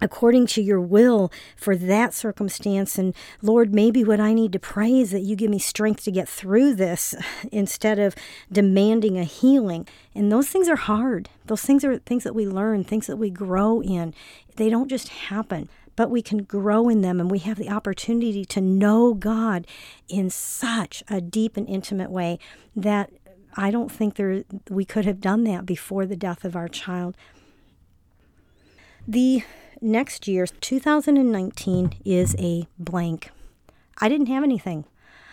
according 0.00 0.46
to 0.46 0.62
your 0.62 0.80
will 0.80 1.32
for 1.56 1.74
that 1.74 2.12
circumstance. 2.12 2.98
And 2.98 3.14
Lord, 3.40 3.74
maybe 3.74 4.04
what 4.04 4.20
I 4.20 4.34
need 4.34 4.52
to 4.52 4.58
pray 4.58 5.00
is 5.00 5.10
that 5.10 5.22
you 5.22 5.36
give 5.36 5.50
me 5.50 5.58
strength 5.58 6.04
to 6.04 6.10
get 6.10 6.28
through 6.28 6.74
this 6.74 7.14
instead 7.52 7.98
of 7.98 8.14
demanding 8.52 9.18
a 9.18 9.24
healing. 9.24 9.88
And 10.14 10.30
those 10.30 10.48
things 10.48 10.68
are 10.68 10.76
hard. 10.76 11.30
Those 11.46 11.62
things 11.62 11.84
are 11.84 11.98
things 11.98 12.24
that 12.24 12.34
we 12.34 12.46
learn, 12.46 12.84
things 12.84 13.06
that 13.06 13.16
we 13.16 13.30
grow 13.30 13.80
in. 13.82 14.14
They 14.56 14.68
don't 14.70 14.88
just 14.88 15.08
happen 15.08 15.68
but 15.96 16.10
we 16.10 16.22
can 16.22 16.42
grow 16.42 16.88
in 16.88 17.00
them 17.00 17.18
and 17.18 17.30
we 17.30 17.38
have 17.38 17.56
the 17.56 17.70
opportunity 17.70 18.44
to 18.44 18.60
know 18.60 19.14
God 19.14 19.66
in 20.08 20.28
such 20.28 21.02
a 21.08 21.22
deep 21.22 21.56
and 21.56 21.66
intimate 21.66 22.10
way 22.10 22.38
that 22.76 23.10
I 23.56 23.70
don't 23.70 23.90
think 23.90 24.16
there 24.16 24.44
we 24.68 24.84
could 24.84 25.06
have 25.06 25.20
done 25.20 25.44
that 25.44 25.64
before 25.64 26.04
the 26.04 26.16
death 26.16 26.44
of 26.44 26.54
our 26.54 26.68
child. 26.68 27.16
The 29.08 29.44
next 29.80 30.26
year, 30.26 30.46
2019 30.46 31.94
is 32.04 32.34
a 32.40 32.66
blank. 32.76 33.30
I 33.98 34.08
didn't 34.08 34.26
have 34.26 34.42
anything. 34.42 34.84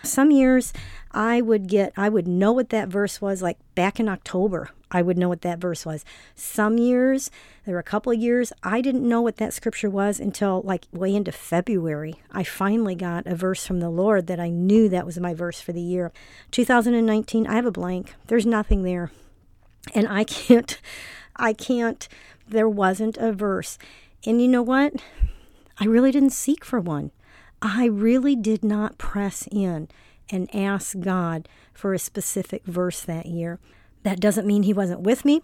Some 0.03 0.29
years 0.29 0.73
I 1.12 1.41
would 1.41 1.67
get, 1.67 1.91
I 1.97 2.09
would 2.09 2.27
know 2.27 2.51
what 2.51 2.69
that 2.69 2.88
verse 2.88 3.19
was 3.19 3.41
like 3.41 3.57
back 3.73 3.99
in 3.99 4.07
October. 4.07 4.69
I 4.91 5.01
would 5.01 5.17
know 5.17 5.27
what 5.27 5.41
that 5.41 5.57
verse 5.57 5.88
was. 5.88 6.05
Some 6.36 6.77
years, 6.77 7.31
there 7.65 7.73
were 7.73 7.79
a 7.79 7.83
couple 7.83 8.12
of 8.12 8.19
years, 8.19 8.53
I 8.62 8.79
didn't 8.81 9.07
know 9.07 9.21
what 9.21 9.38
that 9.38 9.53
scripture 9.53 9.89
was 9.89 10.19
until 10.19 10.62
like 10.62 10.86
way 10.91 11.15
into 11.15 11.31
February. 11.31 12.21
I 12.31 12.43
finally 12.43 12.93
got 12.93 13.25
a 13.25 13.33
verse 13.33 13.65
from 13.65 13.79
the 13.79 13.89
Lord 13.89 14.27
that 14.27 14.39
I 14.39 14.49
knew 14.49 14.88
that 14.89 15.05
was 15.05 15.17
my 15.19 15.33
verse 15.33 15.59
for 15.59 15.71
the 15.71 15.81
year. 15.81 16.12
2019, 16.51 17.47
I 17.47 17.55
have 17.55 17.65
a 17.65 17.71
blank. 17.71 18.13
There's 18.27 18.45
nothing 18.45 18.83
there. 18.83 19.09
And 19.95 20.07
I 20.07 20.25
can't, 20.25 20.79
I 21.36 21.53
can't, 21.53 22.07
there 22.47 22.69
wasn't 22.69 23.17
a 23.17 23.32
verse. 23.32 23.77
And 24.25 24.41
you 24.41 24.47
know 24.47 24.62
what? 24.62 24.93
I 25.79 25.86
really 25.86 26.12
didn't 26.12 26.32
seek 26.32 26.63
for 26.63 26.79
one. 26.79 27.12
I 27.62 27.86
really 27.86 28.36
did 28.36 28.63
not 28.63 28.97
press 28.97 29.47
in 29.51 29.88
and 30.29 30.53
ask 30.53 30.99
God 30.99 31.47
for 31.73 31.93
a 31.93 31.99
specific 31.99 32.65
verse 32.65 33.01
that 33.01 33.25
year. 33.25 33.60
That 34.03 34.19
doesn't 34.19 34.47
mean 34.47 34.63
He 34.63 34.73
wasn't 34.73 35.01
with 35.01 35.25
me. 35.25 35.41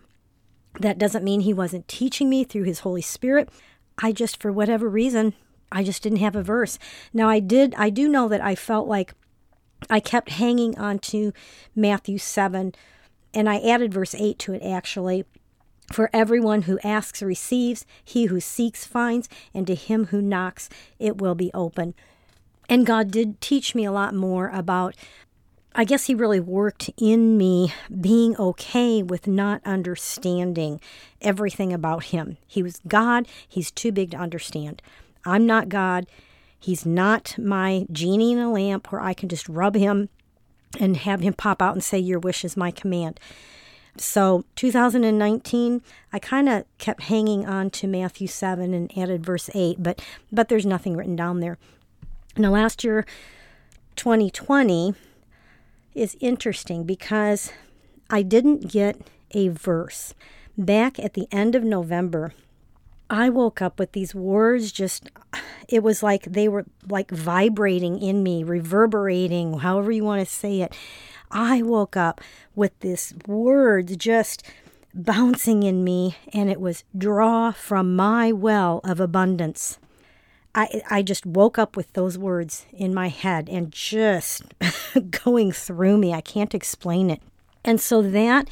That 0.80 0.98
doesn't 0.98 1.24
mean 1.24 1.42
He 1.42 1.54
wasn't 1.54 1.88
teaching 1.88 2.30
me 2.30 2.44
through 2.44 2.64
His 2.64 2.80
Holy 2.80 3.02
Spirit. 3.02 3.50
I 3.98 4.12
just, 4.12 4.42
for 4.42 4.52
whatever 4.52 4.90
reason, 4.90 5.34
I 5.72 5.84
just 5.84 6.04
didn't 6.04 6.20
have 6.20 6.36
a 6.36 6.44
verse. 6.44 6.80
Now, 7.14 7.30
I 7.30 7.40
did, 7.40 7.76
I 7.78 7.90
do 7.90 8.08
know 8.08 8.28
that 8.28 8.42
I 8.42 8.56
felt 8.56 8.88
like 8.88 9.14
I 9.90 10.00
kept 10.00 10.30
hanging 10.30 10.78
on 10.78 11.00
to 11.00 11.34
Matthew 11.76 12.18
7, 12.18 12.74
and 13.34 13.50
I 13.50 13.60
added 13.60 13.94
verse 13.94 14.16
8 14.16 14.40
to 14.40 14.54
it 14.54 14.64
actually. 14.64 15.26
For 15.92 16.10
everyone 16.14 16.64
who 16.64 16.80
asks 16.84 17.22
receives, 17.22 17.86
he 18.04 18.26
who 18.26 18.40
seeks 18.40 18.86
finds, 18.86 19.28
and 19.54 19.66
to 19.68 19.76
him 19.76 20.08
who 20.08 20.22
knocks 20.22 20.70
it 21.00 21.18
will 21.20 21.36
be 21.36 21.52
open. 21.54 21.96
And 22.70 22.86
God 22.86 23.10
did 23.10 23.42
teach 23.42 23.74
me 23.74 23.84
a 23.84 23.92
lot 23.92 24.14
more 24.14 24.50
about, 24.50 24.96
I 25.74 25.84
guess 25.84 26.06
He 26.06 26.14
really 26.14 26.40
worked 26.40 26.92
in 26.98 27.36
me 27.36 27.74
being 28.00 28.38
okay 28.38 29.02
with 29.02 29.28
not 29.28 29.62
understanding 29.66 30.80
everything 31.20 31.74
about 31.74 32.06
Him. 32.06 32.38
He 32.46 32.62
was 32.62 32.80
God, 32.88 33.28
He's 33.48 33.72
too 33.72 33.92
big 33.92 34.12
to 34.12 34.18
understand. 34.18 34.84
I'm 35.26 35.48
not 35.48 35.68
God. 35.68 36.06
He's 36.60 36.86
not 36.86 37.36
my 37.38 37.86
genie 37.92 38.34
in 38.34 38.40
a 38.40 38.52
lamp 38.52 38.92
where 38.92 39.02
I 39.02 39.14
can 39.14 39.30
just 39.30 39.48
rub 39.48 39.76
him 39.76 40.10
and 40.80 40.98
have 40.98 41.22
him 41.22 41.34
pop 41.34 41.62
out 41.62 41.74
and 41.74 41.84
say, 41.84 41.98
Your 41.98 42.20
wish 42.20 42.44
is 42.44 42.58
my 42.58 42.70
command. 42.70 43.20
So 44.00 44.46
2019, 44.56 45.82
I 46.14 46.20
kind 46.20 46.50
of 46.50 46.66
kept 46.78 47.04
hanging 47.04 47.46
on 47.46 47.70
to 47.72 47.88
Matthew 47.88 48.28
7 48.28 48.74
and 48.74 48.98
added 48.98 49.26
verse 49.26 49.50
8, 49.54 49.82
but 49.84 50.02
but 50.32 50.50
there's 50.50 50.66
nothing 50.66 50.96
written 50.96 51.16
down 51.16 51.40
there. 51.40 51.58
Now 52.38 52.52
last 52.52 52.84
year 52.84 53.06
2020 53.96 54.96
is 55.94 56.16
interesting 56.20 56.86
because 56.86 57.52
I 58.10 58.22
didn't 58.22 58.72
get 58.72 59.02
a 59.32 59.50
verse. 59.50 60.14
Back 60.58 61.00
at 61.00 61.14
the 61.14 61.28
end 61.32 61.56
of 61.56 61.64
November, 61.64 62.34
I 63.10 63.30
woke 63.30 63.62
up 63.62 63.80
with 63.80 63.94
these 63.94 64.14
words 64.14 64.72
just 64.72 65.10
it 65.68 65.84
was 65.84 66.04
like 66.04 66.24
they 66.24 66.48
were 66.48 66.66
like 66.88 67.12
vibrating 67.12 68.02
in 68.02 68.24
me, 68.24 68.44
reverberating, 68.44 69.60
however 69.60 69.92
you 69.92 70.04
want 70.04 70.26
to 70.26 70.32
say 70.32 70.62
it. 70.62 70.76
I 71.32 71.62
woke 71.62 71.96
up 71.96 72.22
with 72.56 72.78
this 72.80 73.14
words 73.28 73.96
just 73.98 74.44
bouncing 74.94 75.64
in 75.64 75.84
me, 75.84 76.18
and 76.34 76.50
it 76.50 76.60
was 76.60 76.84
draw 76.98 77.52
from 77.52 77.96
my 77.96 78.32
well 78.32 78.82
of 78.84 79.00
abundance. 79.00 79.78
I, 80.56 80.82
I 80.90 81.02
just 81.04 81.26
woke 81.26 81.60
up 81.60 81.78
with 81.78 81.94
those 81.94 82.18
words 82.18 82.66
in 82.74 82.94
my 82.94 83.10
head 83.10 83.48
and 83.50 83.72
just 83.72 84.44
going 85.24 85.52
through 85.52 85.98
me. 85.98 86.14
I 86.14 86.22
can't 86.22 86.56
explain 86.56 87.10
it. 87.10 87.22
And 87.64 87.80
so 87.80 88.02
that 88.02 88.50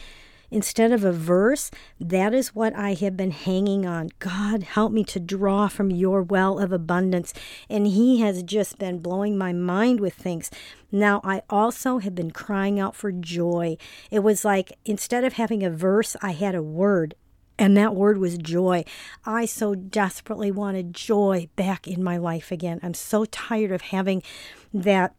Instead 0.50 0.92
of 0.92 1.04
a 1.04 1.12
verse, 1.12 1.70
that 2.00 2.34
is 2.34 2.56
what 2.56 2.74
I 2.74 2.94
have 2.94 3.18
been 3.18 3.32
hanging 3.32 3.86
on. 3.86 4.10
God, 4.20 4.64
help 4.64 4.92
me 4.94 5.04
to 5.06 5.20
draw 5.20 5.68
from 5.68 5.92
your 5.92 6.24
well 6.24 6.60
of 6.60 6.72
abundance. 6.72 7.34
And 7.70 7.88
He 7.88 8.22
has 8.22 8.44
just 8.44 8.78
been 8.78 9.00
blowing 9.00 9.38
my 9.38 9.52
mind 9.52 10.00
with 10.00 10.14
things. 10.14 10.50
Now, 10.92 11.20
I 11.24 11.42
also 11.50 11.98
have 11.98 12.16
been 12.16 12.32
crying 12.32 12.80
out 12.80 12.96
for 12.96 13.12
joy. 13.12 13.78
It 14.10 14.20
was 14.20 14.46
like 14.46 14.78
instead 14.86 15.24
of 15.24 15.34
having 15.34 15.64
a 15.64 15.70
verse, 15.70 16.16
I 16.22 16.32
had 16.32 16.56
a 16.56 16.64
word. 16.64 17.16
And 17.60 17.76
that 17.76 17.96
word 17.96 18.20
was 18.20 18.38
joy. 18.38 18.86
I 19.26 19.46
so 19.46 19.74
desperately 19.74 20.52
wanted 20.52 20.94
joy 20.94 21.50
back 21.56 21.88
in 21.88 22.04
my 22.04 22.18
life 22.18 22.52
again. 22.52 22.80
I'm 22.84 22.94
so 22.94 23.26
tired 23.26 23.72
of 23.72 23.82
having 23.82 24.22
that 24.74 25.16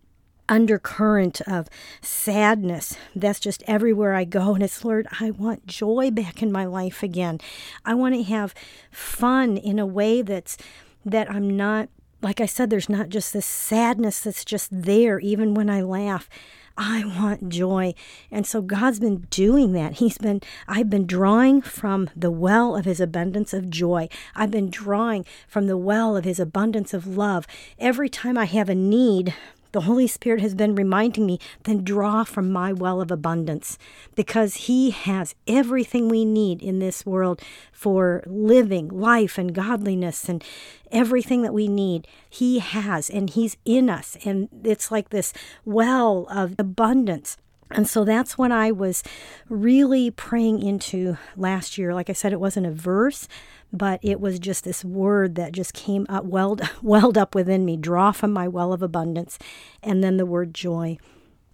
undercurrent 0.48 1.40
of 1.42 1.68
sadness 2.00 2.96
that's 3.14 3.40
just 3.40 3.62
everywhere 3.66 4.14
I 4.14 4.24
go. 4.24 4.54
And 4.54 4.62
it's, 4.62 4.84
Lord, 4.84 5.06
I 5.20 5.30
want 5.30 5.66
joy 5.66 6.10
back 6.10 6.42
in 6.42 6.52
my 6.52 6.64
life 6.64 7.02
again. 7.02 7.40
I 7.84 7.94
want 7.94 8.14
to 8.14 8.22
have 8.24 8.54
fun 8.90 9.56
in 9.56 9.78
a 9.78 9.86
way 9.86 10.22
that's 10.22 10.56
that 11.04 11.30
I'm 11.30 11.56
not 11.56 11.88
like 12.20 12.40
I 12.40 12.46
said, 12.46 12.68
there's 12.68 12.88
not 12.88 13.10
just 13.10 13.32
this 13.32 13.46
sadness 13.46 14.20
that's 14.20 14.44
just 14.44 14.70
there, 14.72 15.20
even 15.20 15.54
when 15.54 15.70
I 15.70 15.82
laugh. 15.82 16.28
I 16.76 17.04
want 17.04 17.48
joy. 17.48 17.94
And 18.30 18.46
so 18.46 18.62
God's 18.62 19.00
been 19.00 19.26
doing 19.30 19.72
that. 19.72 19.94
He's 19.94 20.16
been, 20.16 20.40
I've 20.68 20.88
been 20.88 21.06
drawing 21.06 21.60
from 21.60 22.08
the 22.14 22.30
well 22.30 22.76
of 22.76 22.84
His 22.84 23.00
abundance 23.00 23.52
of 23.52 23.68
joy. 23.68 24.08
I've 24.36 24.52
been 24.52 24.70
drawing 24.70 25.26
from 25.48 25.66
the 25.66 25.76
well 25.76 26.16
of 26.16 26.24
His 26.24 26.38
abundance 26.38 26.94
of 26.94 27.06
love. 27.06 27.46
Every 27.80 28.08
time 28.08 28.38
I 28.38 28.44
have 28.44 28.68
a 28.68 28.76
need, 28.76 29.34
the 29.78 29.84
Holy 29.84 30.08
Spirit 30.08 30.40
has 30.40 30.56
been 30.56 30.74
reminding 30.74 31.24
me, 31.24 31.38
then 31.62 31.84
draw 31.84 32.24
from 32.24 32.50
my 32.50 32.72
well 32.72 33.00
of 33.00 33.12
abundance 33.12 33.78
because 34.16 34.66
He 34.66 34.90
has 34.90 35.36
everything 35.46 36.08
we 36.08 36.24
need 36.24 36.64
in 36.64 36.80
this 36.80 37.06
world 37.06 37.40
for 37.70 38.24
living 38.26 38.88
life 38.88 39.38
and 39.38 39.54
godliness 39.54 40.28
and 40.28 40.42
everything 40.90 41.42
that 41.42 41.54
we 41.54 41.68
need. 41.68 42.08
He 42.28 42.58
has, 42.58 43.08
and 43.08 43.30
He's 43.30 43.56
in 43.64 43.88
us. 43.88 44.16
And 44.24 44.48
it's 44.64 44.90
like 44.90 45.10
this 45.10 45.32
well 45.64 46.26
of 46.28 46.56
abundance. 46.58 47.36
And 47.70 47.88
so 47.88 48.04
that's 48.04 48.36
what 48.36 48.50
I 48.50 48.72
was 48.72 49.04
really 49.48 50.10
praying 50.10 50.60
into 50.60 51.18
last 51.36 51.78
year. 51.78 51.94
Like 51.94 52.10
I 52.10 52.14
said, 52.14 52.32
it 52.32 52.40
wasn't 52.40 52.66
a 52.66 52.72
verse, 52.72 53.28
but 53.72 54.00
it 54.02 54.20
was 54.20 54.38
just 54.38 54.64
this 54.64 54.84
word 54.84 55.34
that 55.34 55.52
just 55.52 55.74
came 55.74 56.06
up, 56.08 56.24
welled, 56.24 56.62
welled 56.82 57.18
up 57.18 57.34
within 57.34 57.64
me 57.64 57.76
draw 57.76 58.12
from 58.12 58.32
my 58.32 58.48
well 58.48 58.72
of 58.72 58.82
abundance, 58.82 59.38
and 59.82 60.02
then 60.02 60.16
the 60.16 60.26
word 60.26 60.54
joy. 60.54 60.98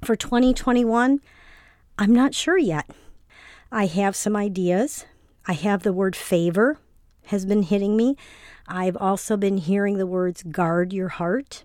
For 0.03 0.17
2021, 0.17 1.21
I'm 1.99 2.13
not 2.13 2.35
sure 2.35 2.59
yet. 2.59 2.91
I 3.73 3.87
have 3.87 4.15
some 4.15 4.37
ideas. 4.37 5.07
I 5.47 5.55
have 5.55 5.83
the 5.83 5.93
word 5.93 6.15
favor 6.17 6.79
has 7.27 7.47
been 7.47 7.63
hitting 7.63 7.97
me. 7.97 8.17
I've 8.67 8.97
also 8.97 9.37
been 9.37 9.59
hearing 9.59 9.99
the 9.99 10.07
words 10.07 10.43
guard 10.43 10.93
your 10.93 11.09
heart. 11.09 11.65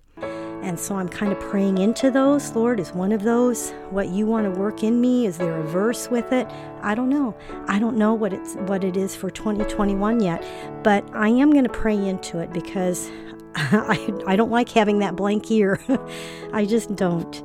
And 0.62 0.80
so 0.80 0.96
I'm 0.96 1.08
kind 1.08 1.32
of 1.32 1.40
praying 1.40 1.78
into 1.78 2.12
those. 2.12 2.52
Lord, 2.52 2.80
is 2.80 2.92
one 2.92 3.12
of 3.12 3.24
those 3.24 3.72
what 3.90 4.10
you 4.10 4.26
want 4.26 4.52
to 4.54 4.60
work 4.60 4.84
in 4.84 5.00
me? 5.00 5.26
Is 5.26 5.38
there 5.38 5.58
a 5.58 5.64
verse 5.64 6.10
with 6.10 6.32
it? 6.34 6.48
I 6.82 6.96
don't 6.96 7.10
know. 7.10 7.36
I 7.68 7.80
don't 7.80 7.98
know 7.98 8.14
what 8.14 8.34
it's 8.34 8.56
what 8.56 8.84
it 8.84 8.98
is 8.98 9.16
for 9.16 9.30
2021 9.30 10.20
yet, 10.20 10.44
but 10.84 11.04
I 11.14 11.30
am 11.30 11.52
going 11.52 11.64
to 11.64 11.70
pray 11.70 11.96
into 11.96 12.40
it 12.40 12.52
because 12.52 13.10
I, 13.56 14.14
I 14.28 14.36
don't 14.36 14.52
like 14.52 14.70
having 14.70 15.00
that 15.00 15.16
blank 15.16 15.50
year. 15.50 15.80
I 16.54 16.66
just 16.66 16.96
don't. 16.96 17.42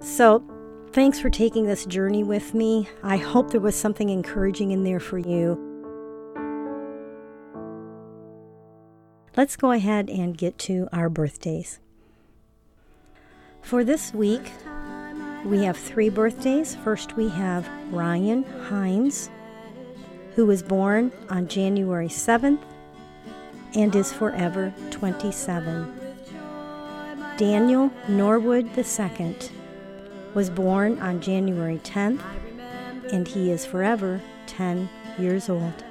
So, 0.00 0.42
thanks 0.92 1.20
for 1.20 1.30
taking 1.30 1.66
this 1.66 1.84
journey 1.86 2.24
with 2.24 2.54
me. 2.54 2.88
I 3.02 3.16
hope 3.16 3.50
there 3.50 3.60
was 3.60 3.76
something 3.76 4.08
encouraging 4.08 4.70
in 4.70 4.84
there 4.84 5.00
for 5.00 5.18
you. 5.18 5.62
Let's 9.36 9.56
go 9.56 9.72
ahead 9.72 10.08
and 10.08 10.36
get 10.36 10.56
to 10.60 10.88
our 10.92 11.10
birthdays. 11.10 11.78
For 13.66 13.82
this 13.82 14.14
week, 14.14 14.52
we 15.44 15.64
have 15.64 15.76
three 15.76 16.08
birthdays. 16.08 16.76
First, 16.76 17.16
we 17.16 17.28
have 17.30 17.68
Ryan 17.90 18.44
Hines, 18.44 19.28
who 20.36 20.46
was 20.46 20.62
born 20.62 21.10
on 21.30 21.48
January 21.48 22.06
7th 22.06 22.60
and 23.74 23.96
is 23.96 24.12
forever 24.12 24.72
27. 24.92 25.92
Daniel 27.36 27.90
Norwood 28.06 28.70
II 28.78 29.36
was 30.34 30.48
born 30.48 31.00
on 31.00 31.20
January 31.20 31.78
10th 31.78 32.22
and 33.10 33.26
he 33.26 33.50
is 33.50 33.66
forever 33.66 34.20
10 34.46 34.88
years 35.18 35.48
old. 35.48 35.84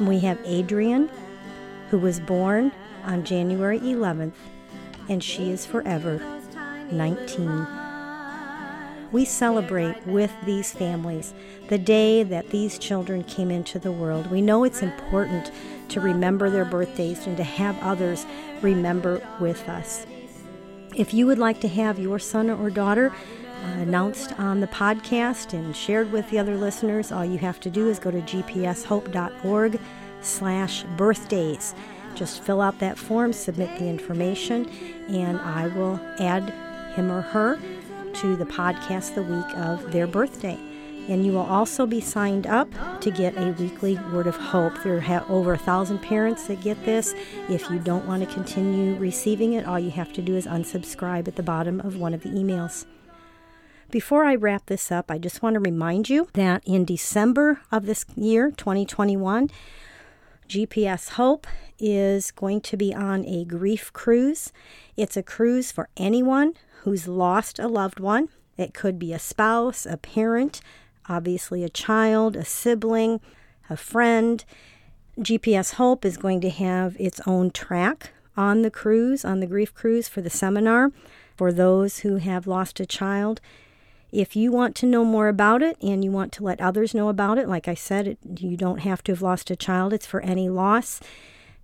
We 0.00 0.20
have 0.20 0.40
Adrian, 0.46 1.10
who 1.90 1.98
was 1.98 2.18
born 2.18 2.72
on 3.04 3.24
January 3.24 3.78
11th 3.80 4.32
and 5.08 5.22
she 5.22 5.50
is 5.50 5.66
forever 5.66 6.20
19. 6.90 7.66
We 9.12 9.24
celebrate 9.24 10.04
with 10.06 10.32
these 10.44 10.72
families 10.72 11.34
the 11.68 11.78
day 11.78 12.24
that 12.24 12.50
these 12.50 12.78
children 12.78 13.22
came 13.22 13.50
into 13.50 13.78
the 13.78 13.92
world. 13.92 14.30
We 14.30 14.42
know 14.42 14.64
it's 14.64 14.82
important 14.82 15.52
to 15.90 16.00
remember 16.00 16.50
their 16.50 16.64
birthdays 16.64 17.26
and 17.26 17.36
to 17.36 17.44
have 17.44 17.80
others 17.80 18.26
remember 18.60 19.26
with 19.38 19.68
us. 19.68 20.04
If 20.96 21.14
you 21.14 21.26
would 21.26 21.38
like 21.38 21.60
to 21.60 21.68
have 21.68 21.98
your 21.98 22.18
son 22.18 22.50
or 22.50 22.70
daughter 22.70 23.10
uh, 23.10 23.80
announced 23.80 24.38
on 24.38 24.60
the 24.60 24.66
podcast 24.66 25.52
and 25.52 25.76
shared 25.76 26.10
with 26.10 26.28
the 26.30 26.38
other 26.38 26.56
listeners, 26.56 27.12
all 27.12 27.24
you 27.24 27.38
have 27.38 27.60
to 27.60 27.70
do 27.70 27.88
is 27.88 27.98
go 27.98 28.10
to 28.10 28.20
gpshope.org 28.20 29.80
slash 30.20 30.84
birthdays. 30.96 31.74
Just 32.14 32.42
fill 32.42 32.60
out 32.60 32.78
that 32.78 32.98
form, 32.98 33.32
submit 33.32 33.78
the 33.78 33.88
information, 33.88 34.68
and 35.08 35.38
I 35.40 35.68
will 35.68 36.00
add 36.18 36.52
him 36.94 37.10
or 37.10 37.20
her 37.20 37.58
to 38.14 38.36
the 38.36 38.46
podcast 38.46 39.14
the 39.14 39.22
week 39.22 39.56
of 39.56 39.92
their 39.92 40.06
birthday. 40.06 40.58
And 41.08 41.26
you 41.26 41.32
will 41.32 41.40
also 41.40 41.84
be 41.84 42.00
signed 42.00 42.46
up 42.46 42.68
to 43.02 43.10
get 43.10 43.36
a 43.36 43.52
weekly 43.52 43.96
word 44.12 44.26
of 44.26 44.36
hope. 44.36 44.72
There 44.82 44.96
are 44.96 45.24
over 45.28 45.52
a 45.52 45.58
thousand 45.58 45.98
parents 45.98 46.46
that 46.46 46.62
get 46.62 46.82
this. 46.86 47.14
If 47.50 47.68
you 47.68 47.78
don't 47.78 48.06
want 48.06 48.26
to 48.26 48.32
continue 48.32 48.94
receiving 48.94 49.52
it, 49.52 49.66
all 49.66 49.78
you 49.78 49.90
have 49.90 50.14
to 50.14 50.22
do 50.22 50.34
is 50.34 50.46
unsubscribe 50.46 51.28
at 51.28 51.36
the 51.36 51.42
bottom 51.42 51.80
of 51.80 51.98
one 51.98 52.14
of 52.14 52.22
the 52.22 52.30
emails. 52.30 52.86
Before 53.90 54.24
I 54.24 54.34
wrap 54.34 54.66
this 54.66 54.90
up, 54.90 55.10
I 55.10 55.18
just 55.18 55.42
want 55.42 55.54
to 55.54 55.60
remind 55.60 56.08
you 56.08 56.28
that 56.32 56.62
in 56.64 56.84
December 56.84 57.60
of 57.70 57.84
this 57.84 58.06
year, 58.16 58.50
2021, 58.50 59.50
GPS 60.48 61.10
Hope 61.10 61.46
is 61.78 62.30
going 62.30 62.60
to 62.62 62.76
be 62.76 62.94
on 62.94 63.24
a 63.24 63.44
grief 63.44 63.92
cruise. 63.92 64.52
It's 64.96 65.16
a 65.16 65.22
cruise 65.22 65.72
for 65.72 65.88
anyone 65.96 66.54
who's 66.82 67.08
lost 67.08 67.58
a 67.58 67.68
loved 67.68 68.00
one. 68.00 68.28
It 68.56 68.74
could 68.74 68.98
be 68.98 69.12
a 69.12 69.18
spouse, 69.18 69.86
a 69.86 69.96
parent, 69.96 70.60
obviously 71.08 71.64
a 71.64 71.68
child, 71.68 72.36
a 72.36 72.44
sibling, 72.44 73.20
a 73.68 73.76
friend. 73.76 74.44
GPS 75.18 75.74
Hope 75.74 76.04
is 76.04 76.16
going 76.16 76.40
to 76.42 76.50
have 76.50 76.96
its 77.00 77.20
own 77.26 77.50
track 77.50 78.12
on 78.36 78.62
the 78.62 78.70
cruise, 78.70 79.24
on 79.24 79.40
the 79.40 79.46
grief 79.46 79.74
cruise 79.74 80.08
for 80.08 80.20
the 80.20 80.30
seminar 80.30 80.90
for 81.36 81.52
those 81.52 82.00
who 82.00 82.16
have 82.16 82.46
lost 82.46 82.80
a 82.80 82.86
child. 82.86 83.40
If 84.14 84.36
you 84.36 84.52
want 84.52 84.76
to 84.76 84.86
know 84.86 85.04
more 85.04 85.26
about 85.26 85.60
it 85.60 85.76
and 85.82 86.04
you 86.04 86.12
want 86.12 86.30
to 86.34 86.44
let 86.44 86.60
others 86.60 86.94
know 86.94 87.08
about 87.08 87.36
it, 87.36 87.48
like 87.48 87.66
I 87.66 87.74
said, 87.74 88.06
it, 88.06 88.18
you 88.38 88.56
don't 88.56 88.78
have 88.78 89.02
to 89.04 89.12
have 89.12 89.22
lost 89.22 89.50
a 89.50 89.56
child. 89.56 89.92
It's 89.92 90.06
for 90.06 90.20
any 90.20 90.48
loss. 90.48 91.00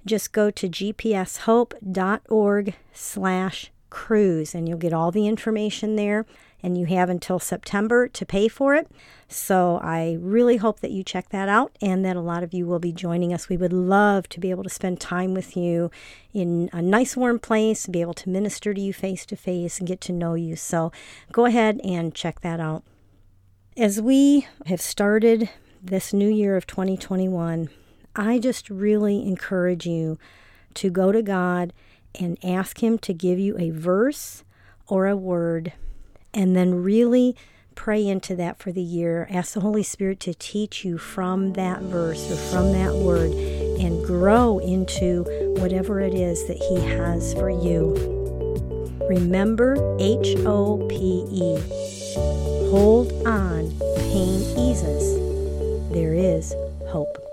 Just 0.04 0.32
go 0.32 0.50
to 0.50 0.68
gpshope.org 0.68 1.14
slash 2.92 3.70
cruise 3.88 4.52
and 4.52 4.68
you'll 4.68 4.78
get 4.78 4.92
all 4.92 5.12
the 5.12 5.28
information 5.28 5.94
there 5.94 6.26
and 6.62 6.76
you 6.76 6.86
have 6.86 7.08
until 7.08 7.38
September 7.38 8.08
to 8.08 8.26
pay 8.26 8.48
for 8.48 8.74
it. 8.74 8.88
So 9.28 9.80
I 9.82 10.18
really 10.20 10.56
hope 10.56 10.80
that 10.80 10.90
you 10.90 11.02
check 11.02 11.28
that 11.30 11.48
out 11.48 11.76
and 11.80 12.04
that 12.04 12.16
a 12.16 12.20
lot 12.20 12.42
of 12.42 12.52
you 12.52 12.66
will 12.66 12.78
be 12.78 12.92
joining 12.92 13.32
us. 13.32 13.48
We 13.48 13.56
would 13.56 13.72
love 13.72 14.28
to 14.30 14.40
be 14.40 14.50
able 14.50 14.64
to 14.64 14.70
spend 14.70 15.00
time 15.00 15.34
with 15.34 15.56
you 15.56 15.90
in 16.32 16.68
a 16.72 16.82
nice 16.82 17.16
warm 17.16 17.38
place, 17.38 17.86
be 17.86 18.00
able 18.00 18.14
to 18.14 18.28
minister 18.28 18.74
to 18.74 18.80
you 18.80 18.92
face 18.92 19.24
to 19.26 19.36
face 19.36 19.78
and 19.78 19.88
get 19.88 20.00
to 20.02 20.12
know 20.12 20.34
you. 20.34 20.56
So 20.56 20.92
go 21.32 21.44
ahead 21.44 21.80
and 21.84 22.14
check 22.14 22.40
that 22.40 22.60
out. 22.60 22.82
As 23.76 24.00
we 24.00 24.46
have 24.66 24.80
started 24.80 25.48
this 25.82 26.12
new 26.12 26.28
year 26.28 26.56
of 26.56 26.66
2021, 26.66 27.70
I 28.16 28.38
just 28.38 28.68
really 28.68 29.26
encourage 29.26 29.86
you 29.86 30.18
to 30.74 30.90
go 30.90 31.12
to 31.12 31.22
God 31.22 31.72
and 32.18 32.36
ask 32.44 32.82
Him 32.82 32.98
to 32.98 33.14
give 33.14 33.38
you 33.38 33.56
a 33.58 33.70
verse 33.70 34.44
or 34.88 35.06
a 35.06 35.16
word 35.16 35.72
and 36.32 36.56
then 36.56 36.82
really 36.82 37.36
pray 37.74 38.06
into 38.06 38.36
that 38.36 38.58
for 38.58 38.72
the 38.72 38.82
year. 38.82 39.26
Ask 39.30 39.54
the 39.54 39.60
Holy 39.60 39.82
Spirit 39.82 40.20
to 40.20 40.34
teach 40.34 40.84
you 40.84 40.98
from 40.98 41.54
that 41.54 41.80
verse 41.82 42.30
or 42.30 42.36
from 42.36 42.72
that 42.72 42.94
word 42.94 43.30
and 43.30 44.04
grow 44.04 44.58
into 44.58 45.24
whatever 45.58 46.00
it 46.00 46.14
is 46.14 46.46
that 46.46 46.56
He 46.56 46.80
has 46.80 47.32
for 47.34 47.48
you. 47.48 47.94
Remember 49.08 49.74
H 49.98 50.36
O 50.46 50.86
P 50.88 51.24
E. 51.30 51.56
Hold 52.70 53.12
on, 53.26 53.70
pain 53.96 54.40
eases. 54.56 55.18
There 55.90 56.14
is 56.14 56.54
hope. 56.86 57.29